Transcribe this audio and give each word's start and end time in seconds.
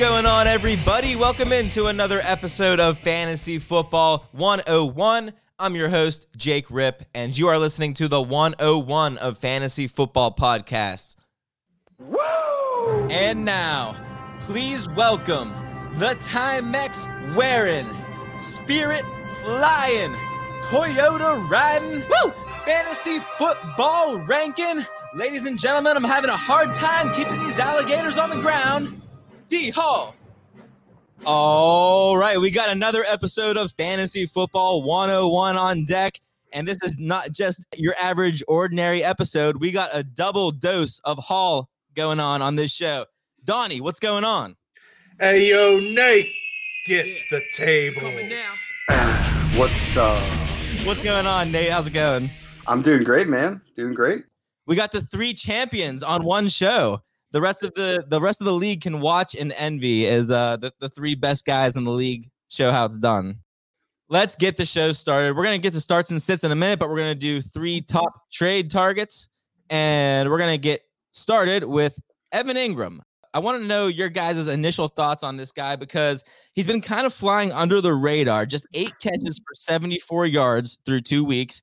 Going 0.00 0.24
on, 0.24 0.46
everybody? 0.46 1.14
Welcome 1.14 1.52
into 1.52 1.88
another 1.88 2.22
episode 2.24 2.80
of 2.80 2.98
Fantasy 2.98 3.58
Football 3.58 4.26
101. 4.32 5.34
I'm 5.58 5.76
your 5.76 5.90
host, 5.90 6.26
Jake 6.38 6.64
Rip, 6.70 7.02
and 7.14 7.36
you 7.36 7.48
are 7.48 7.58
listening 7.58 7.92
to 7.94 8.08
the 8.08 8.22
101 8.22 9.18
of 9.18 9.36
Fantasy 9.36 9.86
Football 9.86 10.34
Podcasts. 10.34 11.16
Woo! 11.98 13.08
And 13.10 13.44
now, 13.44 13.94
please 14.40 14.88
welcome 14.88 15.52
the 15.96 16.14
Timex 16.14 17.06
wearing, 17.36 17.86
Spirit 18.38 19.02
flying, 19.42 20.12
Toyota 20.70 21.46
riding, 21.50 22.00
woo! 22.08 22.32
Fantasy 22.64 23.18
football 23.36 24.16
ranking. 24.16 24.82
Ladies 25.14 25.44
and 25.44 25.58
gentlemen, 25.58 25.94
I'm 25.94 26.04
having 26.04 26.30
a 26.30 26.38
hard 26.38 26.72
time 26.72 27.14
keeping 27.14 27.38
these 27.40 27.58
alligators 27.58 28.16
on 28.16 28.30
the 28.30 28.40
ground. 28.40 28.96
D 29.50 29.68
Hall. 29.70 30.14
All 31.26 32.16
right, 32.16 32.40
we 32.40 32.52
got 32.52 32.70
another 32.70 33.04
episode 33.08 33.56
of 33.56 33.72
Fantasy 33.72 34.24
Football 34.24 34.84
101 34.84 35.56
on 35.56 35.84
deck. 35.84 36.20
And 36.52 36.68
this 36.68 36.78
is 36.84 37.00
not 37.00 37.32
just 37.32 37.66
your 37.76 37.94
average, 38.00 38.44
ordinary 38.46 39.02
episode. 39.02 39.56
We 39.56 39.72
got 39.72 39.90
a 39.92 40.04
double 40.04 40.52
dose 40.52 41.00
of 41.00 41.18
Hall 41.18 41.68
going 41.96 42.20
on 42.20 42.42
on 42.42 42.54
this 42.54 42.70
show. 42.70 43.06
Donnie, 43.44 43.80
what's 43.80 43.98
going 43.98 44.22
on? 44.22 44.54
Hey 45.18 45.50
yo, 45.50 45.80
Nate, 45.80 46.28
get 46.86 47.06
the 47.30 47.42
table. 47.52 48.02
Coming 48.02 48.28
now. 48.28 48.54
What's 49.56 49.96
uh 49.96 50.18
What's 50.84 51.02
going 51.02 51.26
on, 51.26 51.50
Nate? 51.50 51.70
How's 51.70 51.88
it 51.88 51.92
going? 51.92 52.30
I'm 52.68 52.82
doing 52.82 53.02
great, 53.02 53.26
man. 53.26 53.60
Doing 53.74 53.94
great. 53.94 54.24
We 54.66 54.76
got 54.76 54.92
the 54.92 55.00
three 55.00 55.34
champions 55.34 56.04
on 56.04 56.24
one 56.24 56.48
show. 56.48 57.02
The 57.32 57.40
rest 57.40 57.62
of 57.62 57.74
the 57.74 58.04
the 58.08 58.20
rest 58.20 58.40
of 58.40 58.46
the 58.46 58.52
league 58.52 58.80
can 58.80 59.00
watch 59.00 59.34
and 59.34 59.52
envy 59.52 60.06
as 60.08 60.30
uh, 60.30 60.56
the, 60.56 60.72
the 60.80 60.88
three 60.88 61.14
best 61.14 61.44
guys 61.44 61.76
in 61.76 61.84
the 61.84 61.92
league 61.92 62.28
show 62.48 62.72
how 62.72 62.86
it's 62.86 62.98
done. 62.98 63.38
Let's 64.08 64.34
get 64.34 64.56
the 64.56 64.64
show 64.64 64.90
started. 64.90 65.36
We're 65.36 65.44
gonna 65.44 65.58
get 65.58 65.72
to 65.74 65.80
starts 65.80 66.10
and 66.10 66.20
sits 66.20 66.42
in 66.42 66.50
a 66.50 66.56
minute, 66.56 66.80
but 66.80 66.88
we're 66.88 66.98
gonna 66.98 67.14
do 67.14 67.40
three 67.40 67.82
top 67.82 68.30
trade 68.32 68.70
targets, 68.70 69.28
and 69.68 70.28
we're 70.28 70.38
gonna 70.38 70.58
get 70.58 70.80
started 71.12 71.64
with 71.64 71.98
Evan 72.32 72.56
Engram. 72.56 72.98
I 73.32 73.38
want 73.38 73.62
to 73.62 73.66
know 73.66 73.86
your 73.86 74.08
guys' 74.08 74.48
initial 74.48 74.88
thoughts 74.88 75.22
on 75.22 75.36
this 75.36 75.52
guy 75.52 75.76
because 75.76 76.24
he's 76.54 76.66
been 76.66 76.80
kind 76.80 77.06
of 77.06 77.14
flying 77.14 77.52
under 77.52 77.80
the 77.80 77.94
radar. 77.94 78.44
Just 78.44 78.66
eight 78.74 78.92
catches 78.98 79.38
for 79.38 79.54
74 79.54 80.26
yards 80.26 80.78
through 80.84 81.02
two 81.02 81.24
weeks, 81.24 81.62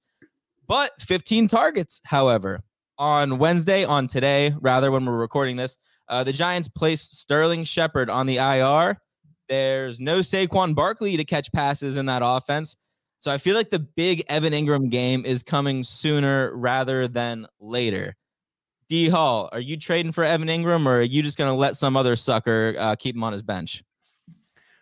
but 0.66 0.94
15 1.02 1.50
targets, 1.50 2.00
however 2.06 2.62
on 2.98 3.38
Wednesday, 3.38 3.86
on 3.86 4.08
today, 4.08 4.54
rather, 4.60 4.92
when 4.92 5.06
we're 5.06 5.18
recording 5.18 5.56
this, 5.56 5.78
uh, 6.10 6.24
the 6.24 6.34
Giants 6.34 6.68
placed 6.68 7.20
Sterling 7.20 7.64
Shepard 7.64 8.10
on 8.10 8.26
the 8.26 8.38
IR. 8.38 9.00
There's 9.50 10.00
no 10.00 10.20
Saquon 10.20 10.76
Barkley 10.76 11.18
to 11.18 11.26
catch 11.26 11.52
passes 11.52 11.98
in 11.98 12.06
that 12.08 12.22
offense. 12.24 12.76
So 13.20 13.32
I 13.32 13.38
feel 13.38 13.56
like 13.56 13.72
the 13.72 13.80
big 13.80 14.24
Evan 14.30 14.54
Engram 14.54 14.90
game 14.90 15.26
is 15.26 15.42
coming 15.42 15.84
sooner 15.84 16.56
rather 16.56 17.08
than 17.08 17.48
later. 17.60 18.16
D 18.88 19.10
Hall, 19.10 19.50
are 19.52 19.60
you 19.60 19.76
trading 19.78 20.12
for 20.12 20.24
Evan 20.24 20.48
Engram 20.48 20.86
or 20.86 21.00
are 21.00 21.02
you 21.02 21.22
just 21.22 21.38
going 21.38 21.50
to 21.50 21.56
let 21.56 21.76
some 21.78 21.98
other 21.98 22.16
sucker 22.16 22.76
uh, 22.78 22.96
keep 22.96 23.16
him 23.16 23.24
on 23.24 23.34
his 23.34 23.42
bench? 23.42 23.84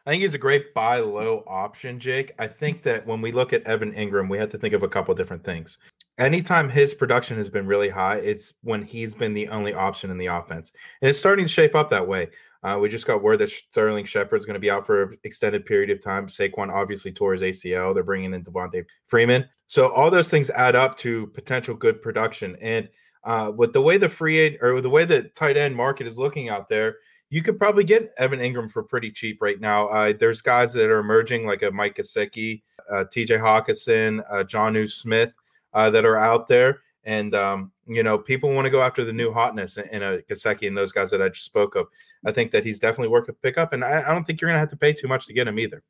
I 0.05 0.11
think 0.11 0.21
he's 0.21 0.35
a 0.35 0.39
great 0.39 0.75
buy 0.75 0.99
low 0.99 1.43
option, 1.47 1.99
Jake. 1.99 2.33
I 2.37 2.45
think 2.45 2.83
that 2.83 3.07
when 3.07 3.21
we 3.21 3.31
look 3.31 3.53
at 3.53 3.63
Evan 3.63 3.91
Engram, 3.93 4.29
we 4.29 4.37
have 4.37 4.49
to 4.49 4.57
think 4.59 4.75
of 4.75 4.83
a 4.83 4.87
couple 4.87 5.15
different 5.15 5.43
things. 5.43 5.79
Anytime 6.17 6.69
his 6.69 6.93
production 6.93 7.35
has 7.37 7.49
been 7.49 7.67
really 7.67 7.89
high, 7.89 8.17
it's 8.17 8.53
when 8.61 8.83
he's 8.83 9.13
been 9.13 9.33
the 9.33 9.49
only 9.49 9.73
option 9.73 10.09
in 10.11 10.17
the 10.17 10.27
offense. 10.27 10.71
And 11.01 11.09
it's 11.09 11.19
starting 11.19 11.45
to 11.45 11.51
shape 11.51 11.75
up 11.75 11.89
that 11.89 12.07
way. 12.07 12.29
Uh, 12.63 12.79
we 12.79 12.89
just 12.89 13.05
got 13.05 13.21
word 13.21 13.37
that 13.37 13.49
Sterling 13.49 14.05
Shepard 14.05 14.39
is 14.39 14.45
going 14.45 14.55
to 14.55 14.59
be 14.59 14.71
out 14.71 14.87
for 14.87 15.03
an 15.03 15.17
extended 15.23 15.65
period 15.65 15.89
of 15.89 16.01
time. 16.01 16.27
Saquon 16.27 16.71
obviously 16.71 17.11
tore 17.11 17.33
his 17.33 17.41
ACL. 17.41 17.93
They're 17.93 18.01
bringing 18.01 18.33
in 18.33 18.43
Devonta 18.43 18.85
Freeman. 19.07 19.47
So 19.67 19.89
all 19.89 20.09
those 20.09 20.29
things 20.29 20.49
add 20.49 20.75
up 20.75 20.97
to 20.99 21.27
potential 21.27 21.75
good 21.75 22.01
production. 22.01 22.55
And 22.61 22.89
uh, 23.23 23.51
with 23.55 23.73
the 23.73 23.81
way 23.81 23.97
the 23.97 24.09
free 24.09 24.39
aid 24.39 24.57
or 24.61 24.81
the 24.81 24.89
way 24.89 25.05
the 25.05 25.23
tight 25.35 25.57
end 25.57 25.75
market 25.75 26.07
is 26.07 26.17
looking 26.17 26.49
out 26.49 26.67
there, 26.69 26.97
you 27.29 27.41
could 27.41 27.59
probably 27.59 27.83
get 27.83 28.09
Evan 28.17 28.39
Engram 28.39 28.71
for 28.71 28.83
pretty 28.83 29.11
cheap 29.11 29.41
right 29.41 29.59
now. 29.59 29.87
Uh, 29.89 30.13
there's 30.17 30.41
guys 30.41 30.71
that 30.73 30.89
are 30.89 30.99
emerging 30.99 31.45
like 31.45 31.61
a 31.61 31.71
Mike 31.71 31.97
Gesicki, 31.97 32.61
uh, 32.89 33.03
TJ 33.03 33.39
Hockenson, 33.39 34.23
uh, 34.31 34.43
Jonnu 34.43 34.89
Smith 34.89 35.35
uh, 35.75 35.89
that 35.91 36.05
are 36.05 36.17
out 36.17 36.47
there. 36.47 36.79
And, 37.03 37.35
um, 37.35 37.71
you 37.85 38.01
know, 38.01 38.17
people 38.17 38.51
want 38.51 38.65
to 38.65 38.71
go 38.71 38.81
after 38.81 39.05
the 39.05 39.13
new 39.13 39.31
hotness 39.31 39.77
in, 39.77 39.87
in 39.89 40.01
a 40.01 40.17
Gesicki 40.27 40.67
and 40.67 40.75
those 40.75 40.91
guys 40.91 41.11
that 41.11 41.21
I 41.21 41.29
just 41.29 41.45
spoke 41.45 41.75
of. 41.75 41.85
I 42.25 42.31
think 42.31 42.49
that 42.51 42.63
he's 42.63 42.79
definitely 42.79 43.09
worth 43.09 43.29
a 43.29 43.33
pickup. 43.33 43.73
And 43.73 43.83
I, 43.83 44.01
I 44.01 44.11
don't 44.11 44.23
think 44.23 44.41
you're 44.41 44.49
going 44.49 44.55
to 44.55 44.59
have 44.59 44.69
to 44.69 44.77
pay 44.77 44.93
too 44.93 45.07
much 45.07 45.27
to 45.27 45.33
get 45.33 45.47
him 45.47 45.59
either. 45.59 45.83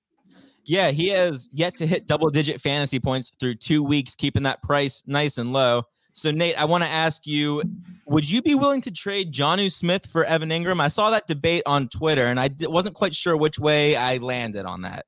Yeah, 0.65 0.91
he 0.91 1.09
has 1.09 1.47
yet 1.53 1.77
to 1.77 1.87
hit 1.87 2.07
double 2.07 2.29
digit 2.29 2.59
fantasy 2.59 2.99
points 2.99 3.31
through 3.39 3.55
two 3.55 3.83
weeks, 3.83 4.15
keeping 4.15 4.43
that 4.43 4.61
price 4.61 5.03
nice 5.05 5.37
and 5.37 5.53
low. 5.53 5.83
So, 6.13 6.31
Nate, 6.31 6.59
I 6.59 6.65
want 6.65 6.83
to 6.83 6.89
ask 6.89 7.27
you 7.27 7.61
would 8.07 8.29
you 8.29 8.41
be 8.41 8.55
willing 8.55 8.81
to 8.81 8.91
trade 8.91 9.33
Jonnu 9.33 9.71
Smith 9.71 10.05
for 10.07 10.23
Evan 10.23 10.49
Engram? 10.49 10.81
I 10.81 10.87
saw 10.87 11.11
that 11.11 11.27
debate 11.27 11.63
on 11.65 11.87
Twitter 11.89 12.25
and 12.25 12.39
I 12.39 12.47
d- 12.47 12.67
wasn't 12.67 12.95
quite 12.95 13.13
sure 13.13 13.37
which 13.37 13.59
way 13.59 13.95
I 13.95 14.17
landed 14.17 14.65
on 14.65 14.81
that. 14.81 15.05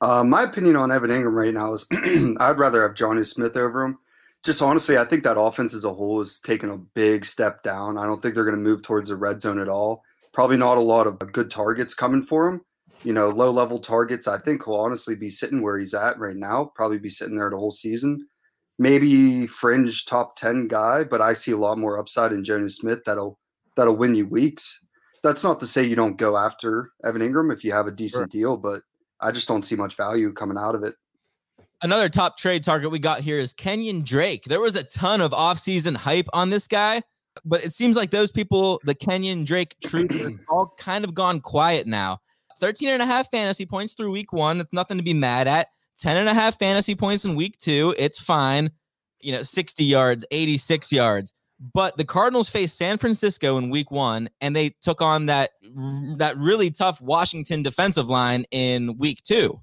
Uh, 0.00 0.22
my 0.22 0.42
opinion 0.42 0.76
on 0.76 0.92
Evan 0.92 1.10
Engram 1.10 1.34
right 1.34 1.52
now 1.52 1.72
is 1.72 1.86
I'd 2.40 2.58
rather 2.58 2.82
have 2.82 2.94
Johnny 2.94 3.24
Smith 3.24 3.56
over 3.56 3.82
him. 3.84 3.98
Just 4.46 4.62
honestly, 4.62 4.96
I 4.96 5.04
think 5.04 5.24
that 5.24 5.40
offense 5.40 5.74
as 5.74 5.82
a 5.82 5.92
whole 5.92 6.20
is 6.20 6.38
taking 6.38 6.70
a 6.70 6.78
big 6.78 7.24
step 7.24 7.64
down. 7.64 7.98
I 7.98 8.06
don't 8.06 8.22
think 8.22 8.36
they're 8.36 8.44
going 8.44 8.54
to 8.54 8.62
move 8.62 8.80
towards 8.80 9.08
the 9.08 9.16
red 9.16 9.42
zone 9.42 9.58
at 9.58 9.68
all. 9.68 10.04
Probably 10.32 10.56
not 10.56 10.78
a 10.78 10.80
lot 10.80 11.08
of 11.08 11.14
uh, 11.14 11.24
good 11.24 11.50
targets 11.50 11.94
coming 11.94 12.22
for 12.22 12.46
him. 12.46 12.60
You 13.02 13.12
know, 13.12 13.28
low 13.28 13.50
level 13.50 13.80
targets. 13.80 14.28
I 14.28 14.38
think 14.38 14.64
he'll 14.64 14.76
honestly 14.76 15.16
be 15.16 15.30
sitting 15.30 15.62
where 15.62 15.80
he's 15.80 15.94
at 15.94 16.16
right 16.20 16.36
now. 16.36 16.70
Probably 16.76 17.00
be 17.00 17.08
sitting 17.08 17.34
there 17.34 17.50
the 17.50 17.56
whole 17.56 17.72
season. 17.72 18.24
Maybe 18.78 19.48
fringe 19.48 20.04
top 20.04 20.36
ten 20.36 20.68
guy, 20.68 21.02
but 21.02 21.20
I 21.20 21.32
see 21.32 21.50
a 21.50 21.56
lot 21.56 21.78
more 21.78 21.98
upside 21.98 22.30
in 22.30 22.44
Jonas 22.44 22.76
Smith 22.76 23.00
that'll 23.04 23.40
that'll 23.74 23.96
win 23.96 24.14
you 24.14 24.28
weeks. 24.28 24.86
That's 25.24 25.42
not 25.42 25.58
to 25.58 25.66
say 25.66 25.82
you 25.82 25.96
don't 25.96 26.18
go 26.18 26.36
after 26.36 26.92
Evan 27.04 27.20
Engram 27.20 27.52
if 27.52 27.64
you 27.64 27.72
have 27.72 27.88
a 27.88 27.90
decent 27.90 28.30
deal, 28.30 28.56
but 28.56 28.82
I 29.20 29.32
just 29.32 29.48
don't 29.48 29.64
see 29.64 29.74
much 29.74 29.96
value 29.96 30.32
coming 30.32 30.56
out 30.56 30.76
of 30.76 30.84
it. 30.84 30.94
Another 31.82 32.08
top 32.08 32.38
trade 32.38 32.64
target 32.64 32.90
we 32.90 32.98
got 32.98 33.20
here 33.20 33.38
is 33.38 33.52
Kenyon 33.52 34.02
Drake. 34.02 34.44
There 34.44 34.60
was 34.60 34.76
a 34.76 34.82
ton 34.82 35.20
of 35.20 35.32
offseason 35.32 35.94
hype 35.94 36.26
on 36.32 36.48
this 36.48 36.66
guy, 36.66 37.02
but 37.44 37.64
it 37.64 37.74
seems 37.74 37.96
like 37.96 38.10
those 38.10 38.32
people, 38.32 38.80
the 38.84 38.94
Kenyon 38.94 39.44
Drake 39.44 39.76
truthers, 39.84 40.38
all 40.48 40.74
kind 40.78 41.04
of 41.04 41.14
gone 41.14 41.40
quiet 41.40 41.86
now. 41.86 42.20
13 42.60 42.88
and 42.88 43.02
a 43.02 43.06
half 43.06 43.30
fantasy 43.30 43.66
points 43.66 43.92
through 43.92 44.10
week 44.10 44.32
one. 44.32 44.60
It's 44.60 44.72
nothing 44.72 44.96
to 44.96 45.02
be 45.02 45.12
mad 45.12 45.46
at. 45.46 45.68
10 45.98 46.16
and 46.16 46.28
a 46.28 46.34
half 46.34 46.58
fantasy 46.58 46.94
points 46.94 47.24
in 47.24 47.36
week 47.36 47.58
two. 47.58 47.94
It's 47.98 48.20
fine. 48.20 48.70
You 49.20 49.32
know, 49.32 49.42
60 49.42 49.84
yards, 49.84 50.24
86 50.30 50.92
yards. 50.92 51.34
But 51.58 51.96
the 51.96 52.04
Cardinals 52.04 52.50
faced 52.50 52.76
San 52.76 52.98
Francisco 52.98 53.56
in 53.56 53.70
week 53.70 53.90
one, 53.90 54.28
and 54.42 54.54
they 54.54 54.74
took 54.82 55.00
on 55.00 55.26
that 55.26 55.52
that 56.16 56.36
really 56.36 56.70
tough 56.70 57.00
Washington 57.00 57.62
defensive 57.62 58.10
line 58.10 58.44
in 58.50 58.98
week 58.98 59.22
two. 59.22 59.62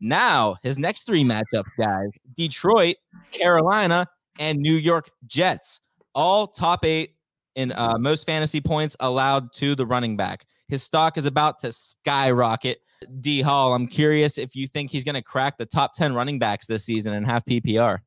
Now, 0.00 0.56
his 0.62 0.78
next 0.78 1.06
three 1.06 1.24
matchups, 1.24 1.70
guys 1.78 2.10
Detroit, 2.34 2.96
Carolina, 3.32 4.06
and 4.38 4.58
New 4.58 4.74
York 4.76 5.10
Jets, 5.26 5.80
all 6.14 6.46
top 6.46 6.84
eight 6.84 7.14
in 7.56 7.72
uh, 7.72 7.96
most 7.98 8.24
fantasy 8.26 8.60
points 8.60 8.96
allowed 9.00 9.52
to 9.54 9.74
the 9.74 9.84
running 9.84 10.16
back. 10.16 10.46
His 10.68 10.82
stock 10.82 11.18
is 11.18 11.26
about 11.26 11.58
to 11.60 11.72
skyrocket. 11.72 12.78
D 13.20 13.40
Hall, 13.40 13.74
I'm 13.74 13.86
curious 13.86 14.38
if 14.38 14.56
you 14.56 14.66
think 14.66 14.90
he's 14.90 15.04
going 15.04 15.14
to 15.14 15.22
crack 15.22 15.56
the 15.56 15.66
top 15.66 15.94
10 15.94 16.14
running 16.14 16.38
backs 16.38 16.66
this 16.66 16.84
season 16.84 17.14
and 17.14 17.24
have 17.26 17.44
PPR. 17.44 18.00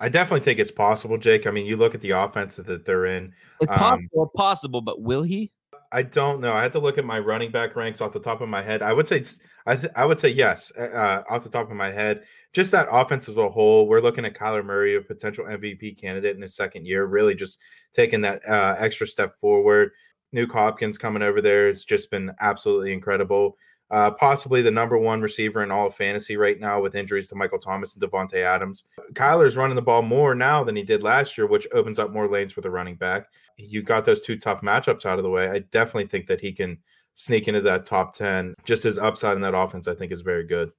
I 0.00 0.08
definitely 0.08 0.44
think 0.44 0.60
it's 0.60 0.70
possible, 0.70 1.18
Jake. 1.18 1.46
I 1.46 1.50
mean, 1.50 1.66
you 1.66 1.76
look 1.76 1.94
at 1.94 2.00
the 2.00 2.10
offense 2.10 2.56
that, 2.56 2.66
that 2.66 2.84
they're 2.86 3.06
in. 3.06 3.32
It's 3.60 3.70
Um, 3.70 3.78
possible, 3.78 4.32
possible, 4.36 4.80
but 4.80 5.00
will 5.02 5.22
he? 5.22 5.50
I 5.90 6.02
don't 6.02 6.40
know. 6.40 6.52
I 6.52 6.62
had 6.62 6.72
to 6.72 6.78
look 6.78 6.98
at 6.98 7.04
my 7.04 7.18
running 7.18 7.50
back 7.50 7.74
ranks 7.74 8.00
off 8.00 8.12
the 8.12 8.20
top 8.20 8.40
of 8.40 8.48
my 8.48 8.62
head. 8.62 8.82
I 8.82 8.92
would 8.92 9.06
say, 9.06 9.24
I 9.66 9.76
th- 9.76 9.92
I 9.96 10.04
would 10.04 10.18
say 10.18 10.28
yes, 10.28 10.70
uh, 10.76 11.22
off 11.28 11.44
the 11.44 11.50
top 11.50 11.70
of 11.70 11.76
my 11.76 11.90
head. 11.90 12.24
Just 12.52 12.70
that 12.72 12.88
offense 12.90 13.28
as 13.28 13.36
a 13.36 13.48
whole. 13.48 13.86
We're 13.86 14.00
looking 14.00 14.24
at 14.24 14.34
Kyler 14.34 14.64
Murray, 14.64 14.96
a 14.96 15.00
potential 15.00 15.46
MVP 15.46 15.98
candidate 15.98 16.36
in 16.36 16.42
his 16.42 16.56
second 16.56 16.86
year, 16.86 17.06
really 17.06 17.34
just 17.34 17.58
taking 17.94 18.20
that 18.22 18.46
uh, 18.46 18.76
extra 18.78 19.06
step 19.06 19.38
forward. 19.40 19.92
Nuk 20.34 20.52
Hopkins 20.52 20.98
coming 20.98 21.22
over 21.22 21.40
there 21.40 21.68
has 21.68 21.84
just 21.84 22.10
been 22.10 22.32
absolutely 22.40 22.92
incredible. 22.92 23.56
Uh, 23.90 24.10
possibly 24.10 24.60
the 24.60 24.70
number 24.70 24.98
one 24.98 25.22
receiver 25.22 25.62
in 25.62 25.70
all 25.70 25.86
of 25.86 25.94
fantasy 25.94 26.36
right 26.36 26.60
now 26.60 26.80
with 26.80 26.94
injuries 26.94 27.26
to 27.28 27.34
Michael 27.34 27.58
Thomas 27.58 27.94
and 27.94 28.02
Davante 28.02 28.34
Adams. 28.34 28.84
Kyler's 29.14 29.56
running 29.56 29.76
the 29.76 29.82
ball 29.82 30.02
more 30.02 30.34
now 30.34 30.62
than 30.62 30.76
he 30.76 30.82
did 30.82 31.02
last 31.02 31.38
year, 31.38 31.46
which 31.46 31.66
opens 31.72 31.98
up 31.98 32.12
more 32.12 32.28
lanes 32.28 32.52
for 32.52 32.60
the 32.60 32.70
running 32.70 32.96
back. 32.96 33.28
You 33.56 33.82
got 33.82 34.04
those 34.04 34.20
two 34.20 34.36
tough 34.36 34.60
matchups 34.60 35.06
out 35.06 35.18
of 35.18 35.22
the 35.22 35.30
way. 35.30 35.48
I 35.48 35.60
definitely 35.60 36.06
think 36.06 36.26
that 36.26 36.40
he 36.40 36.52
can 36.52 36.76
sneak 37.14 37.48
into 37.48 37.62
that 37.62 37.86
top 37.86 38.14
10. 38.14 38.54
Just 38.64 38.82
his 38.82 38.98
upside 38.98 39.36
in 39.36 39.42
that 39.42 39.56
offense, 39.56 39.88
I 39.88 39.94
think, 39.94 40.12
is 40.12 40.20
very 40.20 40.44
good. 40.44 40.70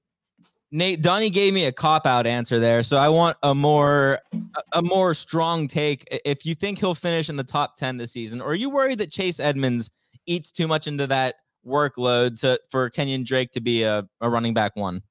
Nate 0.71 1.01
Donnie 1.01 1.31
gave 1.31 1.51
me 1.53 1.65
a 1.65 1.71
cop 1.71 2.05
out 2.05 2.27
answer 2.27 2.59
there, 2.59 2.83
so 2.83 2.97
I 2.97 3.09
want 3.09 3.37
a 3.41 3.55
more 3.55 4.19
a 4.73 4.83
more 4.83 5.15
strong 5.15 5.67
take. 5.67 6.07
If 6.23 6.45
you 6.45 6.53
think 6.53 6.77
he'll 6.77 6.93
finish 6.93 7.27
in 7.27 7.37
the 7.37 7.43
top 7.43 7.75
ten 7.75 7.97
this 7.97 8.11
season, 8.11 8.39
or 8.39 8.51
are 8.51 8.55
you 8.55 8.69
worried 8.69 8.99
that 8.99 9.11
Chase 9.11 9.39
Edmonds 9.39 9.89
eats 10.27 10.51
too 10.51 10.67
much 10.67 10.85
into 10.85 11.07
that 11.07 11.35
workload 11.65 12.39
to 12.41 12.59
for 12.71 12.89
Kenyon 12.89 13.23
Drake 13.23 13.51
to 13.53 13.61
be 13.61 13.83
a, 13.83 14.07
a 14.21 14.29
running 14.29 14.53
back 14.53 14.75
one? 14.75 15.01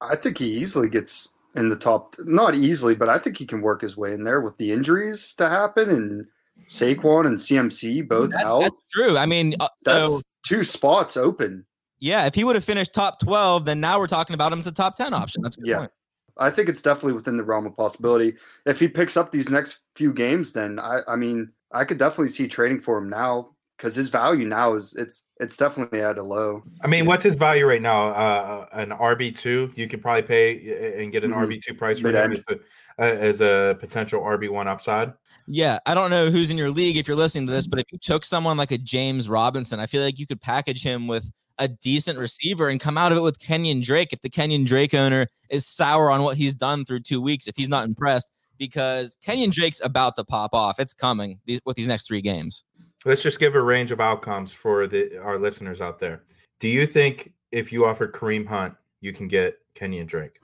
I 0.00 0.16
think 0.16 0.38
he 0.38 0.46
easily 0.46 0.88
gets 0.88 1.34
in 1.54 1.68
the 1.68 1.76
top. 1.76 2.16
Not 2.20 2.54
easily, 2.54 2.94
but 2.94 3.08
I 3.08 3.18
think 3.18 3.36
he 3.38 3.46
can 3.46 3.60
work 3.62 3.80
his 3.82 3.96
way 3.96 4.12
in 4.12 4.24
there 4.24 4.40
with 4.40 4.56
the 4.58 4.72
injuries 4.72 5.34
to 5.36 5.48
happen 5.48 5.90
and 5.90 6.26
Saquon 6.68 7.26
and 7.26 7.36
CMC 7.38 8.06
both 8.06 8.30
That- 8.30 8.44
out. 8.44 8.60
that's 8.62 8.74
true. 8.90 9.16
I 9.16 9.26
mean, 9.26 9.54
uh, 9.60 9.68
That's 9.84 10.08
so 10.08 10.20
two 10.44 10.64
spots 10.64 11.16
open. 11.16 11.64
yeah, 11.98 12.26
if 12.26 12.34
he 12.34 12.44
would 12.44 12.56
have 12.56 12.64
finished 12.64 12.92
top 12.94 13.20
twelve, 13.20 13.64
then 13.64 13.80
now 13.80 13.98
we're 13.98 14.06
talking 14.06 14.34
about 14.34 14.52
him 14.52 14.58
as 14.58 14.66
a 14.66 14.72
top 14.72 14.94
ten 14.96 15.14
option. 15.14 15.42
That's 15.42 15.56
Yeah. 15.62 15.78
point. 15.80 15.90
I 16.38 16.50
think 16.50 16.68
it's 16.68 16.82
definitely 16.82 17.14
within 17.14 17.38
the 17.38 17.44
realm 17.44 17.64
of 17.66 17.74
possibility. 17.76 18.34
If 18.66 18.78
he 18.78 18.88
picks 18.88 19.16
up 19.16 19.32
these 19.32 19.48
next 19.48 19.78
few 19.94 20.12
games, 20.12 20.52
then 20.52 20.78
I, 20.78 21.00
I 21.08 21.16
mean, 21.16 21.50
I 21.72 21.84
could 21.84 21.96
definitely 21.96 22.28
see 22.28 22.46
trading 22.46 22.80
for 22.80 22.98
him 22.98 23.08
now 23.08 23.52
because 23.76 23.94
his 23.94 24.08
value 24.08 24.46
now 24.46 24.74
is 24.74 24.94
it's 24.94 25.24
it's 25.38 25.56
definitely 25.56 26.00
at 26.00 26.18
a 26.18 26.22
low. 26.22 26.62
I 26.82 26.88
mean, 26.88 27.04
what's 27.06 27.24
his 27.24 27.34
value 27.34 27.66
right 27.66 27.82
now? 27.82 28.08
Uh, 28.08 28.66
an 28.72 28.90
RB 28.90 29.36
two, 29.36 29.70
you 29.76 29.86
could 29.86 30.00
probably 30.00 30.22
pay 30.22 31.00
and 31.02 31.12
get 31.12 31.24
an 31.24 31.32
Mhm. 31.32 31.46
RB 31.46 31.62
two 31.62 31.74
price 31.74 31.98
for 31.98 32.08
him 32.08 32.32
as 32.32 32.38
a, 32.48 32.54
uh, 32.98 33.02
as 33.02 33.40
a 33.42 33.76
potential 33.78 34.22
RB 34.22 34.48
one 34.48 34.66
upside. 34.66 35.12
Yeah, 35.46 35.78
I 35.84 35.94
don't 35.94 36.10
know 36.10 36.30
who's 36.30 36.50
in 36.50 36.56
your 36.56 36.70
league 36.70 36.96
if 36.96 37.06
you're 37.06 37.16
listening 37.16 37.46
to 37.48 37.52
this, 37.52 37.66
but 37.66 37.78
if 37.78 37.86
you 37.92 37.98
took 37.98 38.24
someone 38.24 38.56
like 38.56 38.70
a 38.70 38.78
James 38.78 39.28
Robinson, 39.28 39.78
I 39.78 39.86
feel 39.86 40.02
like 40.02 40.18
you 40.18 40.26
could 40.26 40.40
package 40.40 40.82
him 40.82 41.06
with 41.06 41.30
a 41.58 41.68
decent 41.68 42.18
receiver 42.18 42.68
and 42.68 42.80
come 42.80 42.98
out 42.98 43.12
of 43.12 43.18
it 43.18 43.22
with 43.22 43.38
Kenyon 43.38 43.80
Drake. 43.82 44.12
If 44.12 44.20
the 44.20 44.28
Kenyon 44.28 44.64
Drake 44.64 44.94
owner 44.94 45.26
is 45.50 45.66
sour 45.66 46.10
on 46.10 46.22
what 46.22 46.36
he's 46.36 46.54
done 46.54 46.84
through 46.84 47.00
two 47.00 47.20
weeks, 47.20 47.46
if 47.46 47.56
he's 47.56 47.68
not 47.68 47.86
impressed, 47.86 48.30
because 48.58 49.16
Kenyon 49.22 49.50
Drake's 49.50 49.80
about 49.84 50.16
to 50.16 50.24
pop 50.24 50.54
off, 50.54 50.78
it's 50.80 50.94
coming 50.94 51.40
these, 51.46 51.60
with 51.64 51.76
these 51.76 51.86
next 51.88 52.06
three 52.08 52.20
games. 52.22 52.64
Let's 53.06 53.22
just 53.22 53.38
give 53.40 53.54
a 53.54 53.62
range 53.62 53.92
of 53.92 54.00
outcomes 54.00 54.52
for 54.52 54.86
the 54.86 55.16
our 55.18 55.38
listeners 55.38 55.80
out 55.80 55.98
there. 55.98 56.24
Do 56.60 56.68
you 56.68 56.86
think 56.86 57.32
if 57.52 57.72
you 57.72 57.86
offered 57.86 58.12
Kareem 58.12 58.46
Hunt, 58.46 58.74
you 59.00 59.12
can 59.12 59.28
get 59.28 59.58
Kenyon 59.74 60.06
Drake? 60.06 60.40